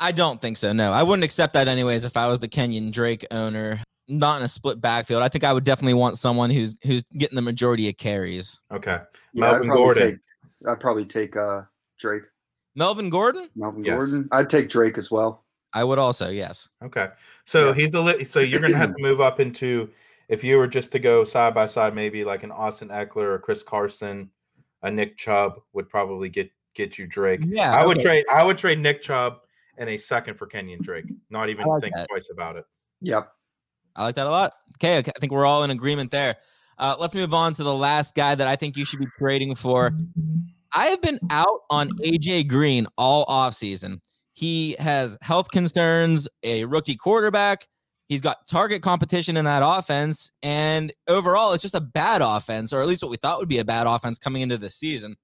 I 0.00 0.12
don't 0.12 0.40
think 0.40 0.56
so. 0.56 0.72
No, 0.72 0.92
I 0.92 1.02
wouldn't 1.02 1.24
accept 1.24 1.52
that 1.54 1.66
anyways 1.68 2.04
if 2.04 2.16
I 2.16 2.26
was 2.28 2.38
the 2.38 2.48
Kenyon 2.48 2.90
Drake 2.90 3.26
owner. 3.30 3.80
Not 4.06 4.36
in 4.38 4.44
a 4.44 4.48
split 4.48 4.80
backfield. 4.80 5.22
I 5.22 5.28
think 5.28 5.44
I 5.44 5.52
would 5.52 5.64
definitely 5.64 5.94
want 5.94 6.18
someone 6.18 6.50
who's 6.50 6.76
who's 6.84 7.02
getting 7.18 7.36
the 7.36 7.42
majority 7.42 7.88
of 7.88 7.96
carries. 7.96 8.60
Okay. 8.70 8.98
yeah, 9.32 9.46
I'd 9.46 9.50
Melvin 9.62 9.66
probably 9.68 9.84
Gordon. 9.84 10.02
take 10.02 10.18
I'd 10.68 10.80
probably 10.80 11.04
take 11.06 11.36
uh 11.36 11.62
Drake. 11.98 12.22
Melvin 12.76 13.08
Gordon, 13.10 13.48
Melvin 13.56 13.84
Yes. 13.84 13.94
Gordon. 13.96 14.28
I'd 14.30 14.48
take 14.50 14.68
Drake 14.68 14.98
as 14.98 15.10
well. 15.10 15.44
I 15.72 15.82
would 15.84 15.98
also 15.98 16.28
yes. 16.30 16.68
Okay. 16.84 17.08
So 17.46 17.68
Yeah. 17.68 17.74
he's 17.74 17.90
the 17.90 18.02
li- 18.02 18.24
so 18.24 18.38
you're 18.40 18.60
gonna 18.60 18.76
have 18.76 18.94
to 18.96 19.02
move 19.02 19.20
up 19.20 19.40
into 19.40 19.90
if 20.28 20.44
you 20.44 20.56
were 20.56 20.66
just 20.66 20.92
to 20.92 20.98
go 20.98 21.24
side 21.24 21.54
by 21.54 21.66
side, 21.66 21.94
maybe 21.94 22.24
like 22.24 22.42
an 22.42 22.50
Austin 22.50 22.88
Ekeler 22.88 23.34
or 23.34 23.38
Chris 23.38 23.62
Carson, 23.62 24.30
a 24.82 24.90
Nick 24.90 25.16
Chubb 25.16 25.60
would 25.72 25.88
probably 25.88 26.28
get 26.28 26.50
get 26.74 26.98
you 26.98 27.06
Drake. 27.06 27.40
Yeah, 27.46 27.74
I 27.74 27.84
would 27.84 27.98
okay. 27.98 28.04
trade 28.04 28.24
I 28.32 28.42
would 28.42 28.58
trade 28.58 28.78
Nick 28.78 29.02
Chubb 29.02 29.38
and 29.78 29.88
a 29.88 29.96
second 29.96 30.36
for 30.36 30.46
Kenyon 30.46 30.80
Drake. 30.82 31.06
Not 31.30 31.48
even 31.48 31.66
like 31.66 31.82
think 31.82 31.94
that. 31.94 32.08
twice 32.08 32.30
about 32.30 32.56
it. 32.56 32.64
Yep. 33.00 33.30
I 33.96 34.04
like 34.04 34.16
that 34.16 34.26
a 34.26 34.30
lot. 34.30 34.52
Okay, 34.76 34.98
okay, 34.98 35.12
I 35.14 35.18
think 35.20 35.32
we're 35.32 35.46
all 35.46 35.62
in 35.62 35.70
agreement 35.70 36.10
there. 36.10 36.36
Uh, 36.78 36.96
let's 36.98 37.14
move 37.14 37.32
on 37.32 37.54
to 37.54 37.62
the 37.62 37.74
last 37.74 38.14
guy 38.14 38.34
that 38.34 38.48
I 38.48 38.56
think 38.56 38.76
you 38.76 38.84
should 38.84 38.98
be 38.98 39.06
trading 39.18 39.54
for. 39.54 39.92
I 40.74 40.86
have 40.86 41.00
been 41.00 41.20
out 41.30 41.60
on 41.70 41.90
AJ 41.98 42.48
Green 42.48 42.86
all 42.98 43.24
offseason. 43.26 44.00
He 44.32 44.74
has 44.80 45.16
health 45.22 45.48
concerns, 45.52 46.28
a 46.42 46.64
rookie 46.64 46.96
quarterback. 46.96 47.68
He's 48.08 48.20
got 48.20 48.46
target 48.46 48.82
competition 48.82 49.36
in 49.36 49.44
that 49.46 49.62
offense. 49.64 50.30
And 50.42 50.92
overall, 51.08 51.52
it's 51.52 51.62
just 51.62 51.74
a 51.74 51.80
bad 51.80 52.20
offense, 52.22 52.72
or 52.72 52.80
at 52.80 52.86
least 52.86 53.02
what 53.02 53.10
we 53.10 53.16
thought 53.16 53.38
would 53.38 53.48
be 53.48 53.58
a 53.58 53.64
bad 53.64 53.86
offense 53.86 54.18
coming 54.18 54.42
into 54.42 54.58
the 54.58 54.70
season. 54.70 55.16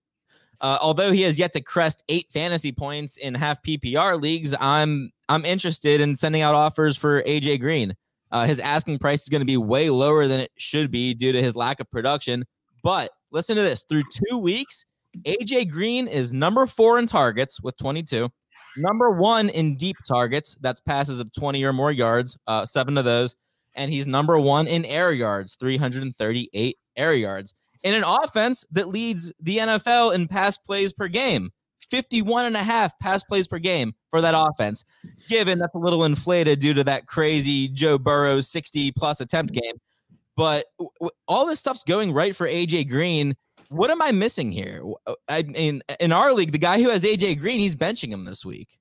Uh, 0.61 0.79
although 0.81 1.11
he 1.11 1.23
has 1.23 1.39
yet 1.39 1.53
to 1.55 1.61
crest 1.61 2.03
eight 2.09 2.27
fantasy 2.31 2.73
points 2.73 3.17
in 3.17 3.35
half 3.35 3.63
PPR 3.63 4.21
leagues, 4.21 4.55
I'm 4.61 5.11
I'm 5.29 5.45
interested 5.45 6.01
in 6.01 6.17
sending 6.17 6.43
out 6.43 6.55
offers 6.55 6.97
for 6.97 7.23
AJ 7.23 7.61
Green. 7.61 7.95
Uh, 8.31 8.45
his 8.45 8.61
asking 8.61 8.99
price 8.99 9.23
is 9.23 9.29
going 9.29 9.41
to 9.41 9.47
be 9.47 9.57
way 9.57 9.91
lower 9.91 10.29
than 10.29 10.41
it 10.41 10.51
should 10.57 10.91
be 10.91 11.15
due 11.15 11.33
to 11.33 11.43
his 11.43 11.57
lack 11.57 11.81
of 11.81 11.91
production. 11.91 12.45
But 12.83 13.11
listen 13.31 13.57
to 13.57 13.63
this: 13.63 13.85
through 13.89 14.03
two 14.29 14.37
weeks, 14.37 14.85
AJ 15.25 15.71
Green 15.71 16.07
is 16.07 16.33
number 16.33 16.67
four 16.67 16.99
in 16.99 17.07
targets 17.07 17.61
with 17.61 17.77
22, 17.79 18.31
number 18.77 19.11
one 19.11 19.49
in 19.49 19.77
deep 19.77 19.97
targets. 20.07 20.57
That's 20.61 20.81
passes 20.81 21.21
of 21.21 21.33
20 21.33 21.65
or 21.65 21.73
more 21.73 21.93
yards, 21.93 22.37
uh, 22.47 22.67
seven 22.67 22.99
of 22.99 23.05
those, 23.05 23.37
and 23.75 23.91
he's 23.91 24.07
number 24.07 24.39
one 24.39 24.67
in 24.67 24.85
air 24.85 25.13
yards, 25.13 25.57
338 25.57 26.79
air 26.97 27.13
yards 27.13 27.55
in 27.83 27.95
an 27.95 28.05
offense 28.05 28.65
that 28.73 28.89
leads 28.89 29.33
the 29.41 29.59
NFL 29.59 30.15
in 30.15 30.29
pass 30.29 30.59
plays 30.59 30.93
per 30.93 31.09
game. 31.09 31.51
51 31.91 32.45
and 32.47 32.57
a 32.57 32.63
half 32.63 32.97
pass 33.01 33.25
plays 33.25 33.49
per 33.49 33.59
game 33.59 33.95
for 34.11 34.21
that 34.21 34.35
offense, 34.37 34.85
given 35.29 35.59
that's 35.59 35.75
a 35.75 35.79
little 35.79 36.05
inflated 36.05 36.61
due 36.61 36.75
to 36.75 36.85
that 36.85 37.07
crazy 37.07 37.69
Joe 37.69 37.99
Burrow 37.99 38.41
60 38.41 38.93
plus 38.93 39.21
attempt 39.21 39.53
game. 39.53 39.75
But 40.37 40.67
w- 40.79 41.11
all 41.27 41.47
this 41.47 41.59
stuff's 41.59 41.83
going 41.83 42.13
right 42.13 42.37
for 42.37 42.47
AJ 42.47 42.89
Green. 42.89 43.35
What 43.71 43.91
am 43.91 44.03
I 44.03 44.11
missing 44.11 44.51
here? 44.51 44.83
Uh, 45.07 45.15
I 45.29 45.43
mean, 45.45 45.81
in 46.01 46.11
our 46.13 46.33
league, 46.33 46.51
the 46.51 46.59
guy 46.59 46.83
who 46.83 46.89
has 46.91 47.05
AJ 47.05 47.39
Green, 47.39 47.61
he's 47.61 47.77
benching 47.77 48.09
him 48.11 48.25
this 48.25 48.45
week. 48.45 48.79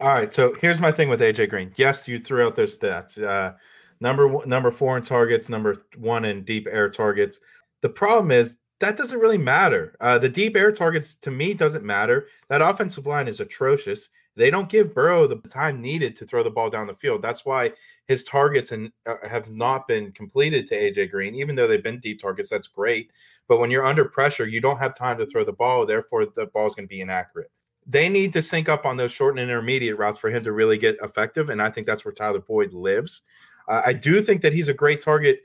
All 0.00 0.12
right, 0.12 0.32
so 0.32 0.54
here's 0.60 0.80
my 0.80 0.92
thing 0.92 1.08
with 1.08 1.20
AJ 1.20 1.48
Green. 1.48 1.72
Yes, 1.76 2.06
you 2.06 2.18
threw 2.18 2.46
out 2.46 2.54
those 2.54 2.78
stats. 2.78 3.20
Uh, 3.20 3.54
number 4.00 4.28
one, 4.28 4.48
number 4.48 4.70
four 4.70 4.98
in 4.98 5.02
targets, 5.02 5.48
number 5.48 5.86
one 5.96 6.26
in 6.26 6.44
deep 6.44 6.68
air 6.70 6.90
targets. 6.90 7.40
The 7.80 7.88
problem 7.88 8.30
is 8.30 8.58
that 8.80 8.96
doesn't 8.96 9.18
really 9.18 9.38
matter. 9.38 9.96
Uh, 10.00 10.18
the 10.18 10.28
deep 10.28 10.56
air 10.56 10.70
targets 10.70 11.16
to 11.16 11.30
me 11.30 11.54
doesn't 11.54 11.84
matter. 11.84 12.28
That 12.48 12.62
offensive 12.62 13.06
line 13.06 13.28
is 13.28 13.40
atrocious. 13.40 14.08
They 14.36 14.50
don't 14.50 14.68
give 14.68 14.94
Burrow 14.94 15.26
the 15.26 15.36
time 15.48 15.82
needed 15.82 16.14
to 16.16 16.24
throw 16.24 16.44
the 16.44 16.50
ball 16.50 16.70
down 16.70 16.86
the 16.86 16.94
field. 16.94 17.22
That's 17.22 17.44
why 17.44 17.72
his 18.06 18.22
targets 18.22 18.70
and 18.70 18.92
uh, 19.04 19.16
have 19.28 19.50
not 19.50 19.88
been 19.88 20.12
completed 20.12 20.68
to 20.68 20.76
AJ 20.76 21.10
Green, 21.10 21.34
even 21.34 21.56
though 21.56 21.66
they've 21.66 21.82
been 21.82 21.98
deep 21.98 22.20
targets. 22.20 22.50
That's 22.50 22.68
great, 22.68 23.10
but 23.48 23.58
when 23.58 23.70
you're 23.70 23.84
under 23.84 24.04
pressure, 24.04 24.46
you 24.46 24.60
don't 24.60 24.78
have 24.78 24.96
time 24.96 25.18
to 25.18 25.26
throw 25.26 25.44
the 25.44 25.52
ball. 25.52 25.84
Therefore, 25.84 26.26
the 26.26 26.46
ball 26.46 26.68
is 26.68 26.74
going 26.74 26.86
to 26.86 26.94
be 26.94 27.00
inaccurate 27.00 27.50
they 27.88 28.08
need 28.08 28.34
to 28.34 28.42
sync 28.42 28.68
up 28.68 28.84
on 28.84 28.98
those 28.98 29.10
short 29.10 29.38
and 29.38 29.40
intermediate 29.40 29.96
routes 29.96 30.18
for 30.18 30.28
him 30.28 30.44
to 30.44 30.52
really 30.52 30.76
get 30.76 30.98
effective. 31.02 31.48
And 31.48 31.60
I 31.60 31.70
think 31.70 31.86
that's 31.86 32.04
where 32.04 32.12
Tyler 32.12 32.40
Boyd 32.40 32.74
lives. 32.74 33.22
Uh, 33.66 33.80
I 33.86 33.94
do 33.94 34.20
think 34.20 34.42
that 34.42 34.52
he's 34.52 34.68
a 34.68 34.74
great 34.74 35.00
target 35.00 35.40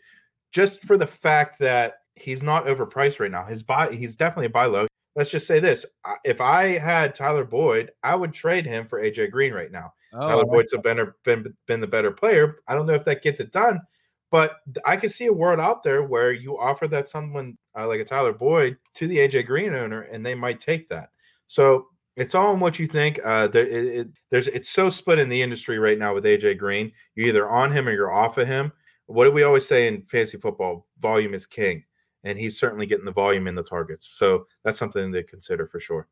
just 0.52 0.84
for 0.84 0.98
the 0.98 1.08
fact 1.08 1.58
that 1.60 2.03
he's 2.16 2.44
not 2.44 2.66
overpriced 2.66 3.20
right 3.20 3.32
now. 3.32 3.46
His 3.46 3.64
buy, 3.64 3.92
he's 3.92 4.16
definitely 4.16 4.48
a 4.48 4.50
buy 4.50 4.66
low. 4.66 4.88
Let's 5.16 5.30
just 5.32 5.46
say 5.48 5.60
this: 5.60 5.86
if 6.24 6.42
I 6.42 6.78
had 6.80 7.14
Tyler 7.14 7.44
Boyd, 7.46 7.92
I 8.04 8.16
would 8.16 8.34
trade 8.34 8.66
him 8.66 8.86
for 8.88 9.02
AJ 9.02 9.32
Green 9.32 9.54
right 9.54 9.72
now. 9.72 9.94
Oh, 10.14 10.20
Tyler 10.28 10.46
Boyd's 10.46 10.74
a 10.74 10.78
better 10.80 11.16
been 11.24 11.54
been 11.68 11.80
the 11.80 11.88
better 11.88 12.12
player. 12.12 12.58
I 12.68 12.76
don't 12.76 12.86
know 12.88 12.94
if 12.96 13.06
that 13.06 13.22
gets 13.24 13.40
it 13.40 13.52
done, 13.52 13.80
but 14.32 14.58
I 14.86 14.98
can 14.98 15.10
see 15.10 15.26
a 15.28 15.34
world 15.34 15.60
out 15.60 15.84
there 15.84 16.04
where 16.04 16.32
you 16.32 16.58
offer 16.58 16.88
that 16.88 17.10
someone 17.10 17.58
uh, 17.78 17.88
like 17.88 18.00
a 18.00 18.06
Tyler 18.06 18.34
Boyd 18.34 18.78
to 18.96 19.08
the 19.08 19.18
AJ 19.18 19.46
Green 19.46 19.74
owner, 19.76 20.02
and 20.02 20.26
they 20.26 20.34
might 20.36 20.60
take 20.60 20.90
that. 20.90 21.10
So 21.48 21.88
it's 22.16 22.34
all 22.36 22.54
in 22.54 22.60
what 22.60 22.78
you 22.80 22.88
think. 22.88 23.20
Uh, 23.24 23.48
there, 23.48 23.68
it, 23.68 23.86
it- 23.86 24.08
there's 24.32 24.48
it's 24.48 24.70
so 24.70 24.90
split 24.90 25.20
in 25.20 25.30
the 25.30 25.42
industry 25.44 25.78
right 25.78 25.98
now 26.00 26.14
with 26.16 26.24
AJ 26.26 26.58
Green. 26.58 26.92
You're 27.14 27.28
either 27.28 27.50
on 27.50 27.72
him 27.72 27.88
or 27.88 27.92
you're 27.92 28.12
off 28.12 28.40
of 28.40 28.48
him. 28.48 28.72
What 29.06 29.26
do 29.26 29.32
we 29.32 29.44
always 29.44 29.68
say 29.68 29.88
in 29.88 30.04
fantasy 30.06 30.38
football? 30.40 30.88
Volume 31.00 31.34
is 31.36 31.46
king, 31.46 31.84
and 32.24 32.40
he's 32.40 32.60
certainly 32.60 32.86
getting 32.86 33.06
the 33.06 33.12
volume 33.12 33.48
in 33.48 33.56
the 33.56 33.64
targets. 33.64 34.08
So 34.08 34.46
that's 34.64 34.78
something 34.78 35.12
to 35.12 35.24
consider 35.24 35.68
for 35.68 35.80
sure. 35.80 36.08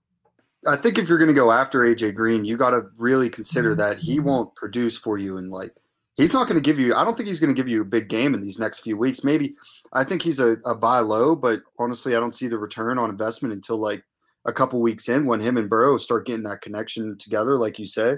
I 0.67 0.75
think 0.75 0.97
if 0.97 1.09
you're 1.09 1.17
going 1.17 1.27
to 1.27 1.33
go 1.33 1.51
after 1.51 1.79
AJ 1.79 2.13
Green, 2.13 2.43
you 2.43 2.55
got 2.55 2.71
to 2.71 2.83
really 2.97 3.29
consider 3.29 3.71
mm-hmm. 3.71 3.79
that 3.79 3.99
he 3.99 4.19
won't 4.19 4.55
produce 4.55 4.97
for 4.97 5.17
you 5.17 5.37
and 5.37 5.49
like 5.49 5.75
he's 6.15 6.33
not 6.33 6.47
going 6.47 6.61
to 6.61 6.63
give 6.63 6.79
you. 6.79 6.93
I 6.93 7.03
don't 7.03 7.15
think 7.15 7.27
he's 7.27 7.39
going 7.39 7.53
to 7.53 7.59
give 7.59 7.69
you 7.69 7.81
a 7.81 7.85
big 7.85 8.09
game 8.09 8.33
in 8.33 8.41
these 8.41 8.59
next 8.59 8.79
few 8.79 8.95
weeks. 8.97 9.23
Maybe 9.23 9.55
I 9.93 10.03
think 10.03 10.21
he's 10.21 10.39
a, 10.39 10.57
a 10.65 10.75
buy 10.75 10.99
low, 10.99 11.35
but 11.35 11.61
honestly, 11.79 12.15
I 12.15 12.19
don't 12.19 12.33
see 12.33 12.47
the 12.47 12.59
return 12.59 12.99
on 12.99 13.09
investment 13.09 13.55
until 13.55 13.77
like 13.77 14.03
a 14.45 14.53
couple 14.53 14.81
weeks 14.81 15.09
in 15.09 15.25
when 15.25 15.39
him 15.39 15.57
and 15.57 15.69
Burrow 15.69 15.97
start 15.97 16.25
getting 16.25 16.43
that 16.43 16.61
connection 16.61 17.17
together, 17.17 17.57
like 17.57 17.79
you 17.79 17.85
say. 17.85 18.15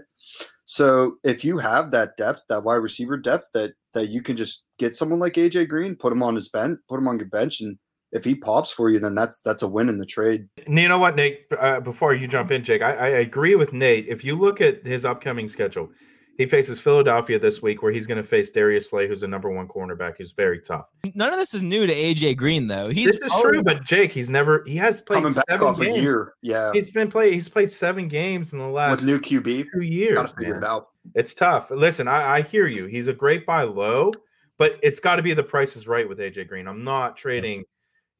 So 0.65 1.15
if 1.23 1.43
you 1.43 1.57
have 1.57 1.91
that 1.91 2.15
depth, 2.17 2.43
that 2.49 2.63
wide 2.63 2.75
receiver 2.75 3.17
depth, 3.17 3.49
that 3.53 3.73
that 3.93 4.09
you 4.09 4.21
can 4.21 4.35
just 4.35 4.65
get 4.79 4.95
someone 4.95 5.19
like 5.19 5.33
AJ 5.33 5.67
Green, 5.69 5.95
put 5.95 6.13
him 6.13 6.23
on 6.23 6.35
his 6.35 6.49
bench, 6.49 6.79
put 6.89 6.97
him 6.97 7.07
on 7.07 7.19
your 7.19 7.27
bench, 7.27 7.61
and 7.61 7.77
if 8.13 8.23
he 8.23 8.35
pops 8.35 8.71
for 8.71 8.89
you, 8.89 8.99
then 8.99 9.15
that's 9.15 9.41
that's 9.41 9.61
a 9.63 9.67
win 9.67 9.89
in 9.89 9.97
the 9.97 10.05
trade. 10.05 10.47
And 10.65 10.79
you 10.79 10.87
know 10.87 10.99
what, 10.99 11.15
Nate? 11.15 11.41
Uh, 11.57 11.79
before 11.79 12.13
you 12.13 12.27
jump 12.27 12.51
in, 12.51 12.63
Jake, 12.63 12.81
I, 12.81 12.91
I 12.93 13.07
agree 13.07 13.55
with 13.55 13.73
Nate. 13.73 14.07
If 14.07 14.23
you 14.23 14.35
look 14.35 14.61
at 14.61 14.85
his 14.85 15.03
upcoming 15.05 15.49
schedule, 15.49 15.89
he 16.37 16.45
faces 16.47 16.79
Philadelphia 16.79 17.37
this 17.37 17.61
week, 17.61 17.83
where 17.83 17.91
he's 17.91 18.07
going 18.07 18.17
to 18.21 18.27
face 18.27 18.49
Darius 18.49 18.89
Slay, 18.89 19.07
who's 19.07 19.21
a 19.23 19.27
number 19.27 19.49
one 19.51 19.67
cornerback, 19.67 20.17
who's 20.17 20.31
very 20.31 20.59
tough. 20.59 20.85
None 21.13 21.31
of 21.31 21.37
this 21.37 21.53
is 21.53 21.61
new 21.61 21.85
to 21.85 21.93
AJ 21.93 22.37
Green, 22.37 22.65
though. 22.67 22.89
He's 22.89 23.11
this 23.11 23.21
is 23.21 23.31
already- 23.31 23.57
true, 23.57 23.63
but 23.63 23.83
Jake, 23.83 24.11
he's 24.11 24.29
never 24.31 24.63
he 24.65 24.75
has 24.77 24.99
played 25.01 25.17
Coming 25.17 25.33
back 25.33 25.45
seven 25.49 25.67
off 25.67 25.79
games. 25.79 25.97
a 25.97 26.01
year, 26.01 26.33
yeah, 26.41 26.71
He's 26.73 26.89
been 26.89 27.11
played. 27.11 27.33
He's 27.33 27.49
played 27.49 27.69
seven 27.71 28.07
games 28.07 28.53
in 28.53 28.59
the 28.59 28.67
last 28.67 28.97
with 28.97 29.05
new 29.05 29.19
QB, 29.19 29.67
two 29.73 29.81
years. 29.81 30.15
gotta 30.17 30.29
figure 30.35 30.55
man. 30.55 30.63
it 30.63 30.67
out. 30.67 30.87
It's 31.15 31.33
tough. 31.33 31.69
Listen, 31.69 32.07
I, 32.07 32.37
I 32.37 32.41
hear 32.41 32.65
you. 32.67 32.85
He's 32.85 33.07
a 33.07 33.13
great 33.13 33.45
buy 33.45 33.63
low, 33.63 34.11
but 34.57 34.79
it's 34.81 34.99
got 34.99 35.17
to 35.17 35.21
be 35.23 35.33
the 35.33 35.43
price 35.43 35.75
is 35.75 35.85
right 35.87 36.07
with 36.07 36.17
AJ 36.19 36.47
Green. 36.47 36.67
I'm 36.67 36.83
not 36.83 37.15
trading, 37.17 37.63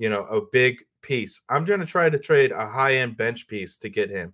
you 0.03 0.10
know, 0.10 0.25
a 0.25 0.41
big 0.51 0.83
piece. 1.01 1.41
I'm 1.48 1.63
going 1.63 1.79
to 1.79 1.86
try 1.86 2.10
to 2.10 2.19
trade 2.19 2.51
a 2.51 2.67
high 2.67 2.95
end 2.95 3.15
bench 3.15 3.48
piece 3.48 3.77
to 3.77 3.89
get 3.89 4.10
him. 4.10 4.33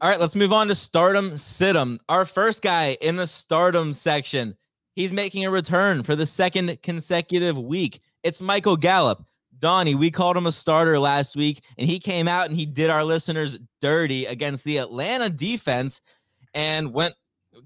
All 0.00 0.08
right, 0.08 0.20
let's 0.20 0.36
move 0.36 0.52
on 0.52 0.68
to 0.68 0.76
stardom 0.76 1.32
situm. 1.32 1.98
Our 2.08 2.24
first 2.24 2.62
guy 2.62 2.96
in 3.00 3.16
the 3.16 3.26
stardom 3.26 3.92
section. 3.92 4.56
He's 4.94 5.12
making 5.12 5.44
a 5.44 5.50
return 5.50 6.04
for 6.04 6.14
the 6.14 6.24
second 6.24 6.80
consecutive 6.84 7.58
week. 7.58 8.00
It's 8.22 8.40
Michael 8.40 8.76
Gallup. 8.76 9.24
Donnie, 9.58 9.96
we 9.96 10.12
called 10.12 10.36
him 10.36 10.46
a 10.46 10.52
starter 10.52 11.00
last 11.00 11.34
week, 11.34 11.64
and 11.76 11.88
he 11.88 11.98
came 11.98 12.28
out 12.28 12.46
and 12.46 12.56
he 12.56 12.64
did 12.64 12.88
our 12.88 13.02
listeners 13.02 13.58
dirty 13.80 14.26
against 14.26 14.62
the 14.62 14.76
Atlanta 14.76 15.28
defense 15.28 16.00
and 16.54 16.92
went 16.94 17.14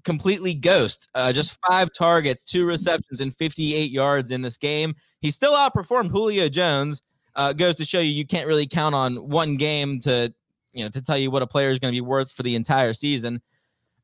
completely 0.03 0.55
ghost. 0.55 1.07
Uh, 1.13 1.31
just 1.31 1.59
five 1.69 1.89
targets, 1.95 2.43
two 2.43 2.65
receptions, 2.65 3.21
and 3.21 3.35
58 3.35 3.91
yards 3.91 4.31
in 4.31 4.41
this 4.41 4.57
game. 4.57 4.95
He 5.19 5.29
still 5.29 5.53
outperformed 5.53 6.09
Julio 6.09 6.49
Jones. 6.49 7.03
Uh, 7.35 7.53
goes 7.53 7.75
to 7.75 7.85
show 7.85 7.99
you 7.99 8.11
you 8.11 8.25
can't 8.25 8.47
really 8.47 8.67
count 8.67 8.93
on 8.93 9.15
one 9.29 9.55
game 9.55 9.99
to 9.99 10.33
you 10.73 10.83
know 10.83 10.89
to 10.89 11.01
tell 11.01 11.17
you 11.17 11.31
what 11.31 11.41
a 11.41 11.47
player 11.47 11.69
is 11.69 11.79
going 11.79 11.91
to 11.91 11.95
be 11.95 12.01
worth 12.01 12.31
for 12.31 12.43
the 12.43 12.55
entire 12.55 12.93
season. 12.93 13.41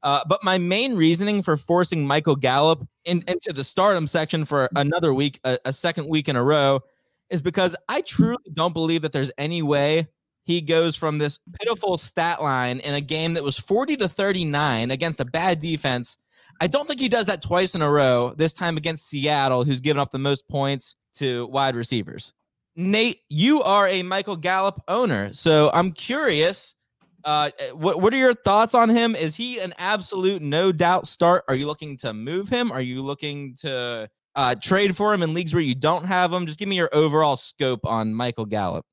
Uh, 0.03 0.21
but 0.27 0.43
my 0.43 0.57
main 0.57 0.95
reasoning 0.95 1.41
for 1.41 1.57
forcing 1.57 2.05
Michael 2.05 2.35
Gallup 2.35 2.87
in, 3.05 3.23
into 3.27 3.51
the 3.51 3.63
stardom 3.63 4.07
section 4.07 4.45
for 4.45 4.69
another 4.75 5.13
week, 5.13 5.39
a, 5.43 5.57
a 5.65 5.73
second 5.73 6.07
week 6.07 6.29
in 6.29 6.35
a 6.35 6.43
row, 6.43 6.81
is 7.29 7.41
because 7.41 7.75
I 7.89 8.01
truly 8.01 8.37
don't 8.53 8.73
believe 8.73 9.01
that 9.01 9.11
there's 9.11 9.31
any 9.37 9.61
way 9.61 10.07
he 10.43 10.61
goes 10.61 10.95
from 10.95 11.17
this 11.17 11.39
pitiful 11.59 11.97
stat 11.97 12.41
line 12.41 12.79
in 12.79 12.93
a 12.93 13.01
game 13.01 13.33
that 13.33 13.43
was 13.43 13.57
40 13.57 13.97
to 13.97 14.07
39 14.07 14.91
against 14.91 15.19
a 15.19 15.25
bad 15.25 15.59
defense. 15.59 16.15
I 16.61 16.67
don't 16.67 16.87
think 16.87 17.01
he 17.01 17.09
does 17.09 17.25
that 17.25 17.41
twice 17.41 17.75
in 17.75 17.81
a 17.81 17.91
row, 17.91 18.33
this 18.37 18.53
time 18.53 18.77
against 18.77 19.09
Seattle, 19.09 19.65
who's 19.65 19.81
given 19.81 19.99
up 19.99 20.11
the 20.11 20.19
most 20.19 20.47
points 20.47 20.95
to 21.15 21.47
wide 21.47 21.75
receivers. 21.75 22.33
Nate, 22.77 23.21
you 23.27 23.63
are 23.63 23.87
a 23.87 24.03
Michael 24.03 24.37
Gallup 24.37 24.79
owner, 24.87 25.33
so 25.33 25.71
I'm 25.73 25.91
curious. 25.91 26.75
Uh, 27.23 27.49
what 27.73 27.99
what 28.01 28.13
are 28.13 28.17
your 28.17 28.35
thoughts 28.35 28.75
on 28.75 28.87
him? 28.87 29.15
Is 29.15 29.35
he 29.35 29.59
an 29.59 29.73
absolute 29.79 30.43
no 30.43 30.71
doubt 30.71 31.07
start? 31.07 31.43
Are 31.47 31.55
you 31.55 31.65
looking 31.65 31.97
to 31.97 32.13
move 32.13 32.47
him? 32.47 32.71
Are 32.71 32.79
you 32.79 33.03
looking 33.03 33.55
to 33.61 34.07
uh, 34.35 34.55
trade 34.61 34.95
for 34.95 35.11
him 35.11 35.23
in 35.23 35.33
leagues 35.33 35.55
where 35.55 35.63
you 35.63 35.73
don't 35.73 36.05
have 36.05 36.31
him? 36.31 36.45
Just 36.45 36.59
give 36.59 36.69
me 36.69 36.75
your 36.75 36.91
overall 36.93 37.35
scope 37.35 37.83
on 37.83 38.13
Michael 38.13 38.45
Gallup. 38.45 38.85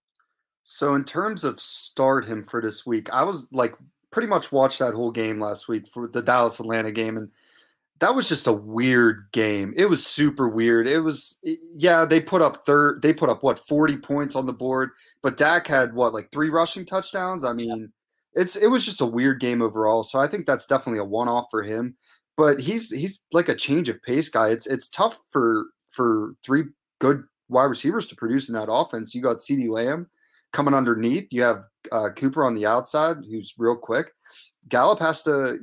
So 0.62 0.94
in 0.94 1.04
terms 1.04 1.44
of 1.44 1.60
start 1.60 2.24
him 2.24 2.42
for 2.42 2.62
this 2.62 2.86
week, 2.86 3.12
I 3.12 3.22
was 3.22 3.52
like 3.52 3.74
pretty 4.10 4.28
much 4.28 4.50
watched 4.50 4.78
that 4.78 4.94
whole 4.94 5.10
game 5.10 5.38
last 5.38 5.68
week 5.68 5.86
for 5.88 6.08
the 6.08 6.22
Dallas 6.22 6.58
Atlanta 6.58 6.90
game 6.90 7.18
and 7.18 7.30
that 8.00 8.14
was 8.14 8.28
just 8.28 8.46
a 8.46 8.52
weird 8.52 9.26
game. 9.32 9.72
It 9.76 9.86
was 9.86 10.06
super 10.06 10.48
weird. 10.48 10.88
It 10.88 11.00
was 11.00 11.38
yeah, 11.72 12.04
they 12.04 12.20
put 12.20 12.42
up 12.42 12.66
third 12.66 13.02
they 13.02 13.12
put 13.12 13.28
up 13.28 13.42
what 13.42 13.58
40 13.58 13.96
points 13.98 14.36
on 14.36 14.46
the 14.46 14.52
board, 14.52 14.90
but 15.22 15.36
Dak 15.36 15.66
had 15.66 15.94
what 15.94 16.12
like 16.12 16.30
three 16.30 16.50
rushing 16.50 16.84
touchdowns. 16.84 17.44
I 17.44 17.52
mean, 17.52 17.92
it's 18.34 18.56
it 18.56 18.68
was 18.68 18.84
just 18.84 19.00
a 19.00 19.06
weird 19.06 19.40
game 19.40 19.62
overall. 19.62 20.02
So 20.02 20.18
I 20.20 20.26
think 20.26 20.46
that's 20.46 20.66
definitely 20.66 21.00
a 21.00 21.04
one-off 21.04 21.46
for 21.50 21.62
him. 21.62 21.96
But 22.36 22.60
he's 22.60 22.90
he's 22.90 23.24
like 23.32 23.48
a 23.48 23.54
change 23.54 23.88
of 23.88 24.02
pace 24.02 24.28
guy. 24.28 24.48
It's 24.48 24.66
it's 24.66 24.88
tough 24.88 25.18
for 25.30 25.66
for 25.88 26.34
three 26.44 26.64
good 26.98 27.22
wide 27.48 27.64
receivers 27.64 28.08
to 28.08 28.16
produce 28.16 28.48
in 28.48 28.54
that 28.54 28.70
offense. 28.70 29.14
You 29.14 29.22
got 29.22 29.36
CeeDee 29.36 29.68
Lamb 29.68 30.08
coming 30.52 30.74
underneath. 30.74 31.32
You 31.32 31.42
have 31.42 31.64
uh, 31.92 32.08
Cooper 32.16 32.44
on 32.44 32.54
the 32.54 32.66
outside, 32.66 33.18
who's 33.30 33.54
real 33.56 33.76
quick. 33.76 34.12
Gallup 34.68 35.00
has 35.00 35.22
to 35.24 35.58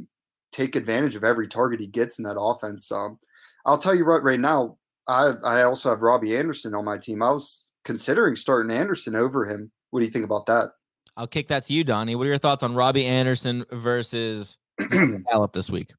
take 0.52 0.76
advantage 0.76 1.16
of 1.16 1.24
every 1.24 1.48
target 1.48 1.80
he 1.80 1.88
gets 1.88 2.20
in 2.20 2.24
that 2.24 2.40
offense. 2.40 2.92
Um, 2.92 3.18
I'll 3.66 3.78
tell 3.78 3.96
you 3.96 4.06
what, 4.06 4.24
right 4.24 4.40
now, 4.40 4.78
I 5.08 5.34
I 5.44 5.64
also 5.64 5.90
have 5.90 6.02
Robbie 6.02 6.36
Anderson 6.38 6.76
on 6.76 6.86
my 6.86 6.98
team. 6.98 7.22
I 7.22 7.32
was 7.32 7.68
considering 7.84 8.36
starting 8.36 8.76
Anderson 8.76 9.16
over 9.16 9.46
him. 9.46 9.72
What 9.90 10.00
do 10.00 10.06
you 10.06 10.12
think 10.12 10.26
about 10.26 10.46
that? 10.48 10.72
I'll 11.18 11.28
kick 11.28 11.48
that 11.50 11.66
to 11.66 11.74
you, 11.74 11.84
Donnie. 11.84 12.16
What 12.16 12.26
are 12.26 12.30
your 12.30 12.38
thoughts 12.38 12.64
on 12.64 12.74
Robbie 12.74 13.06
Anderson 13.06 13.66
versus 13.72 14.58
Gallup 15.30 15.54
this 15.54 15.70
week? 15.70 15.92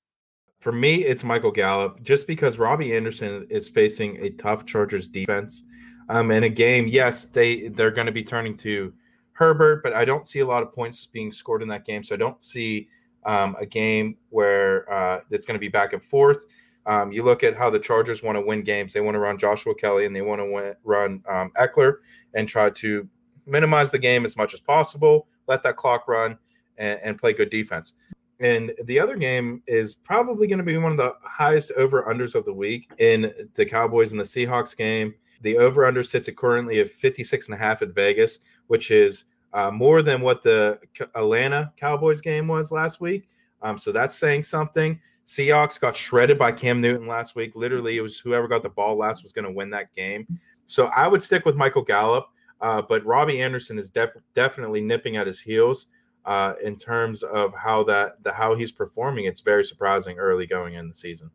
For 0.60 0.72
me, 0.72 1.04
it's 1.04 1.24
Michael 1.24 1.50
Gallup, 1.50 2.02
just 2.02 2.26
because 2.26 2.58
Robbie 2.58 2.94
Anderson 2.94 3.46
is 3.50 3.68
facing 3.68 4.16
a 4.18 4.30
tough 4.30 4.64
Chargers 4.64 5.08
defense. 5.08 5.64
Um, 6.08 6.30
in 6.30 6.44
a 6.44 6.48
game, 6.48 6.86
yes, 6.86 7.26
they 7.26 7.68
they're 7.68 7.90
going 7.90 8.06
to 8.06 8.12
be 8.12 8.24
turning 8.24 8.56
to 8.58 8.92
Herbert, 9.32 9.82
but 9.82 9.92
I 9.92 10.04
don't 10.04 10.26
see 10.26 10.40
a 10.40 10.46
lot 10.46 10.62
of 10.62 10.72
points 10.72 11.06
being 11.06 11.32
scored 11.32 11.62
in 11.62 11.68
that 11.68 11.84
game. 11.84 12.04
So 12.04 12.14
I 12.14 12.18
don't 12.18 12.42
see 12.42 12.88
um, 13.24 13.56
a 13.60 13.66
game 13.66 14.16
where 14.30 14.90
uh, 14.92 15.20
it's 15.30 15.46
going 15.46 15.54
to 15.54 15.60
be 15.60 15.68
back 15.68 15.92
and 15.92 16.02
forth. 16.02 16.44
Um, 16.86 17.12
you 17.12 17.22
look 17.22 17.44
at 17.44 17.56
how 17.56 17.70
the 17.70 17.78
Chargers 17.78 18.22
want 18.22 18.36
to 18.36 18.42
win 18.42 18.62
games. 18.62 18.92
They 18.92 19.00
want 19.00 19.14
to 19.14 19.20
run 19.20 19.38
Joshua 19.38 19.74
Kelley 19.74 20.06
and 20.06 20.14
they 20.14 20.22
want 20.22 20.40
to 20.40 20.76
run 20.84 21.22
um, 21.28 21.52
Ekeler 21.56 21.96
and 22.34 22.48
try 22.48 22.70
to 22.70 23.08
minimize 23.46 23.90
the 23.90 23.98
game 23.98 24.24
as 24.24 24.36
much 24.36 24.54
as 24.54 24.60
possible, 24.60 25.28
let 25.46 25.62
that 25.62 25.76
clock 25.76 26.08
run, 26.08 26.38
and, 26.78 26.98
and 27.02 27.18
play 27.18 27.32
good 27.32 27.50
defense. 27.50 27.94
And 28.40 28.72
the 28.84 28.98
other 28.98 29.16
game 29.16 29.62
is 29.68 29.94
probably 29.94 30.48
going 30.48 30.58
to 30.58 30.64
be 30.64 30.76
one 30.76 30.90
of 30.90 30.98
the 30.98 31.14
highest 31.22 31.70
over 31.76 32.02
unders 32.02 32.34
of 32.34 32.44
the 32.44 32.52
week 32.52 32.90
in 32.98 33.32
the 33.54 33.64
Cowboys 33.64 34.10
and 34.10 34.20
the 34.20 34.24
Seahawks 34.24 34.76
game. 34.76 35.14
The 35.42 35.58
over 35.58 35.86
under 35.86 36.02
sits 36.02 36.28
at 36.28 36.36
currently 36.36 36.80
at 36.80 36.88
56 36.88 37.46
and 37.46 37.54
a 37.54 37.58
half 37.58 37.82
at 37.82 37.94
Vegas, 37.94 38.40
which 38.66 38.90
is 38.90 39.24
uh, 39.52 39.70
more 39.70 40.02
than 40.02 40.20
what 40.20 40.42
the 40.42 40.78
Atlanta 41.14 41.72
Cowboys 41.76 42.20
game 42.20 42.48
was 42.48 42.72
last 42.72 43.00
week. 43.00 43.28
Um, 43.62 43.78
so 43.78 43.92
that's 43.92 44.16
saying 44.16 44.44
something. 44.44 44.98
Seahawks 45.26 45.80
got 45.80 45.94
shredded 45.94 46.38
by 46.38 46.52
Cam 46.52 46.80
Newton 46.80 47.06
last 47.06 47.36
week. 47.36 47.52
Literally, 47.54 47.96
it 47.96 48.00
was 48.00 48.18
whoever 48.18 48.48
got 48.48 48.62
the 48.62 48.68
ball 48.68 48.96
last 48.96 49.22
was 49.22 49.32
going 49.32 49.44
to 49.44 49.52
win 49.52 49.70
that 49.70 49.94
game. 49.94 50.26
So 50.66 50.86
I 50.86 51.06
would 51.06 51.22
stick 51.22 51.44
with 51.44 51.54
Michael 51.54 51.82
Gallup, 51.82 52.28
uh, 52.60 52.82
but 52.82 53.04
Robbie 53.04 53.40
Anderson 53.40 53.78
is 53.78 53.90
def- 53.90 54.16
definitely 54.34 54.80
nipping 54.80 55.16
at 55.16 55.26
his 55.26 55.40
heels 55.40 55.86
uh, 56.24 56.54
in 56.62 56.76
terms 56.76 57.22
of 57.22 57.54
how 57.54 57.84
that 57.84 58.22
the 58.22 58.32
how 58.32 58.54
he's 58.54 58.72
performing. 58.72 59.26
It's 59.26 59.40
very 59.40 59.64
surprising 59.64 60.18
early 60.18 60.46
going 60.46 60.74
in 60.74 60.88
the 60.88 60.94
season. 60.94 61.30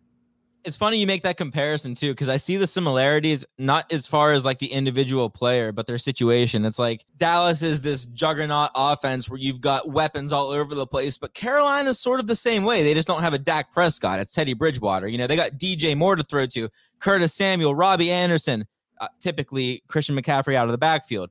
It's 0.67 0.75
funny 0.75 0.97
you 0.99 1.07
make 1.07 1.23
that 1.23 1.37
comparison 1.37 1.95
too, 1.95 2.11
because 2.11 2.27
I 2.27 2.35
see 2.35 2.57
the 2.57 2.67
similarities 2.67 3.45
not 3.57 3.89
as 3.89 4.05
far 4.05 4.33
as 4.33 4.43
like 4.43 4.59
the 4.59 4.67
individual 4.67 5.29
player, 5.29 5.71
but 5.71 5.87
their 5.87 5.97
situation. 5.97 6.65
It's 6.65 6.77
like 6.77 7.05
Dallas 7.15 7.61
is 7.61 7.79
this 7.79 8.03
juggernaut 8.03 8.71
offense 8.75 9.29
where 9.29 9.39
you've 9.39 9.61
got 9.61 9.89
weapons 9.89 10.33
all 10.33 10.49
over 10.49 10.75
the 10.75 10.85
place, 10.85 11.17
but 11.17 11.33
Carolina 11.33 11.91
is 11.91 11.99
sort 12.01 12.19
of 12.19 12.27
the 12.27 12.35
same 12.35 12.65
way. 12.65 12.83
They 12.83 12.93
just 12.93 13.07
don't 13.07 13.21
have 13.21 13.33
a 13.33 13.39
Dak 13.39 13.71
Prescott. 13.71 14.19
It's 14.19 14.33
Teddy 14.33 14.53
Bridgewater. 14.53 15.07
You 15.07 15.17
know, 15.17 15.25
they 15.25 15.37
got 15.37 15.51
DJ 15.51 15.95
Moore 15.95 16.17
to 16.17 16.23
throw 16.25 16.45
to, 16.47 16.67
Curtis 16.99 17.33
Samuel, 17.33 17.73
Robbie 17.73 18.11
Anderson, 18.11 18.67
uh, 18.99 19.07
typically 19.21 19.83
Christian 19.87 20.17
McCaffrey 20.17 20.55
out 20.55 20.65
of 20.65 20.73
the 20.73 20.77
backfield. 20.77 21.29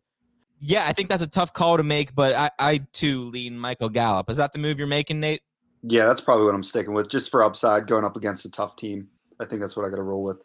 Yeah, 0.60 0.86
I 0.86 0.94
think 0.94 1.10
that's 1.10 1.22
a 1.22 1.26
tough 1.26 1.52
call 1.52 1.76
to 1.76 1.82
make, 1.82 2.14
but 2.14 2.34
I, 2.34 2.50
I 2.58 2.78
too 2.94 3.24
lean 3.24 3.58
Michael 3.58 3.90
Gallup. 3.90 4.30
Is 4.30 4.38
that 4.38 4.52
the 4.52 4.58
move 4.58 4.78
you're 4.78 4.88
making, 4.88 5.20
Nate? 5.20 5.42
Yeah, 5.82 6.06
that's 6.06 6.22
probably 6.22 6.46
what 6.46 6.54
I'm 6.54 6.62
sticking 6.62 6.94
with, 6.94 7.10
just 7.10 7.30
for 7.30 7.44
upside 7.44 7.86
going 7.86 8.06
up 8.06 8.16
against 8.16 8.46
a 8.46 8.50
tough 8.50 8.76
team. 8.76 9.10
I 9.40 9.44
think 9.44 9.60
that's 9.60 9.76
what 9.76 9.86
I 9.86 9.90
got 9.90 9.96
to 9.96 10.02
roll 10.02 10.22
with. 10.22 10.42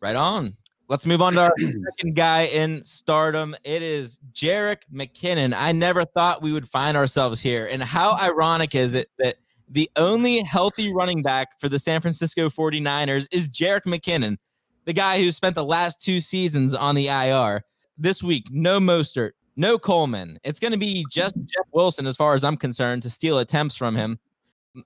Right 0.00 0.16
on. 0.16 0.56
Let's 0.88 1.04
move 1.04 1.20
on 1.20 1.34
to 1.34 1.42
our 1.42 1.52
second 1.58 2.16
guy 2.16 2.44
in 2.44 2.82
stardom. 2.82 3.54
It 3.62 3.82
is 3.82 4.18
Jerick 4.32 4.82
McKinnon. 4.92 5.54
I 5.54 5.72
never 5.72 6.04
thought 6.04 6.40
we 6.40 6.52
would 6.52 6.68
find 6.68 6.96
ourselves 6.96 7.42
here. 7.42 7.68
And 7.70 7.82
how 7.82 8.16
ironic 8.16 8.74
is 8.74 8.94
it 8.94 9.10
that 9.18 9.36
the 9.68 9.90
only 9.96 10.42
healthy 10.42 10.92
running 10.92 11.22
back 11.22 11.60
for 11.60 11.68
the 11.68 11.78
San 11.78 12.00
Francisco 12.00 12.48
49ers 12.48 13.28
is 13.30 13.50
Jerick 13.50 13.82
McKinnon, 13.82 14.38
the 14.86 14.94
guy 14.94 15.18
who 15.22 15.30
spent 15.30 15.54
the 15.54 15.64
last 15.64 16.00
two 16.00 16.20
seasons 16.20 16.74
on 16.74 16.94
the 16.94 17.08
IR. 17.08 17.62
This 17.98 18.22
week, 18.22 18.46
no 18.50 18.80
Mostert, 18.80 19.32
no 19.56 19.78
Coleman. 19.78 20.38
It's 20.42 20.60
going 20.60 20.72
to 20.72 20.78
be 20.78 21.04
just 21.10 21.36
Jeff 21.36 21.66
Wilson, 21.72 22.06
as 22.06 22.16
far 22.16 22.32
as 22.34 22.44
I'm 22.44 22.56
concerned, 22.56 23.02
to 23.02 23.10
steal 23.10 23.40
attempts 23.40 23.76
from 23.76 23.94
him. 23.94 24.18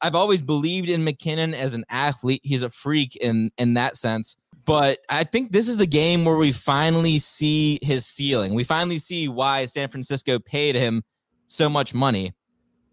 I've 0.00 0.14
always 0.14 0.42
believed 0.42 0.88
in 0.88 1.04
McKinnon 1.04 1.54
as 1.54 1.74
an 1.74 1.84
athlete. 1.88 2.40
He's 2.44 2.62
a 2.62 2.70
freak 2.70 3.16
in 3.16 3.50
in 3.58 3.74
that 3.74 3.96
sense. 3.96 4.36
But 4.64 5.00
I 5.08 5.24
think 5.24 5.50
this 5.50 5.66
is 5.66 5.76
the 5.76 5.86
game 5.86 6.24
where 6.24 6.36
we 6.36 6.52
finally 6.52 7.18
see 7.18 7.78
his 7.82 8.06
ceiling. 8.06 8.54
We 8.54 8.64
finally 8.64 8.98
see 8.98 9.26
why 9.26 9.66
San 9.66 9.88
Francisco 9.88 10.38
paid 10.38 10.76
him 10.76 11.02
so 11.48 11.68
much 11.68 11.94
money. 11.94 12.32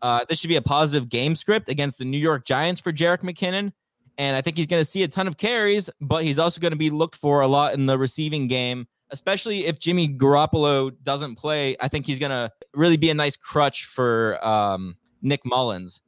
Uh, 0.02 0.26
this 0.28 0.40
should 0.40 0.48
be 0.48 0.56
a 0.56 0.62
positive 0.62 1.10
game 1.10 1.36
script 1.36 1.70
against 1.70 2.00
the 2.00 2.06
New 2.06 2.18
York 2.18 2.46
Giants 2.46 2.82
for 2.82 2.92
Jerick 2.92 3.20
McKinnon. 3.20 3.72
And 4.18 4.36
I 4.36 4.42
think 4.42 4.58
he's 4.58 4.68
going 4.68 4.82
to 4.84 4.90
see 4.90 5.04
a 5.04 5.08
ton 5.08 5.28
of 5.28 5.38
carries, 5.38 5.90
but 6.02 6.24
he's 6.24 6.40
also 6.40 6.60
going 6.60 6.72
to 6.72 6.78
be 6.78 6.90
looked 6.90 7.16
for 7.16 7.42
a 7.42 7.48
lot 7.48 7.74
in 7.76 7.86
the 7.86 7.98
receiving 7.98 8.48
game 8.48 8.88
especially 9.12 9.66
if 9.66 9.80
Jimmy 9.80 10.08
Garoppolo 10.08 10.92
doesn't 11.04 11.36
play. 11.36 11.76
I 11.80 11.88
think 11.88 12.06
he's 12.06 12.20
gonna 12.20 12.52
really 12.74 12.98
be 12.98 13.10
a 13.10 13.14
nice 13.14 13.36
crutch 13.36 13.86
for 13.86 14.46
um, 14.46 14.98
Nick 15.22 15.46
Mullens. 15.46 16.02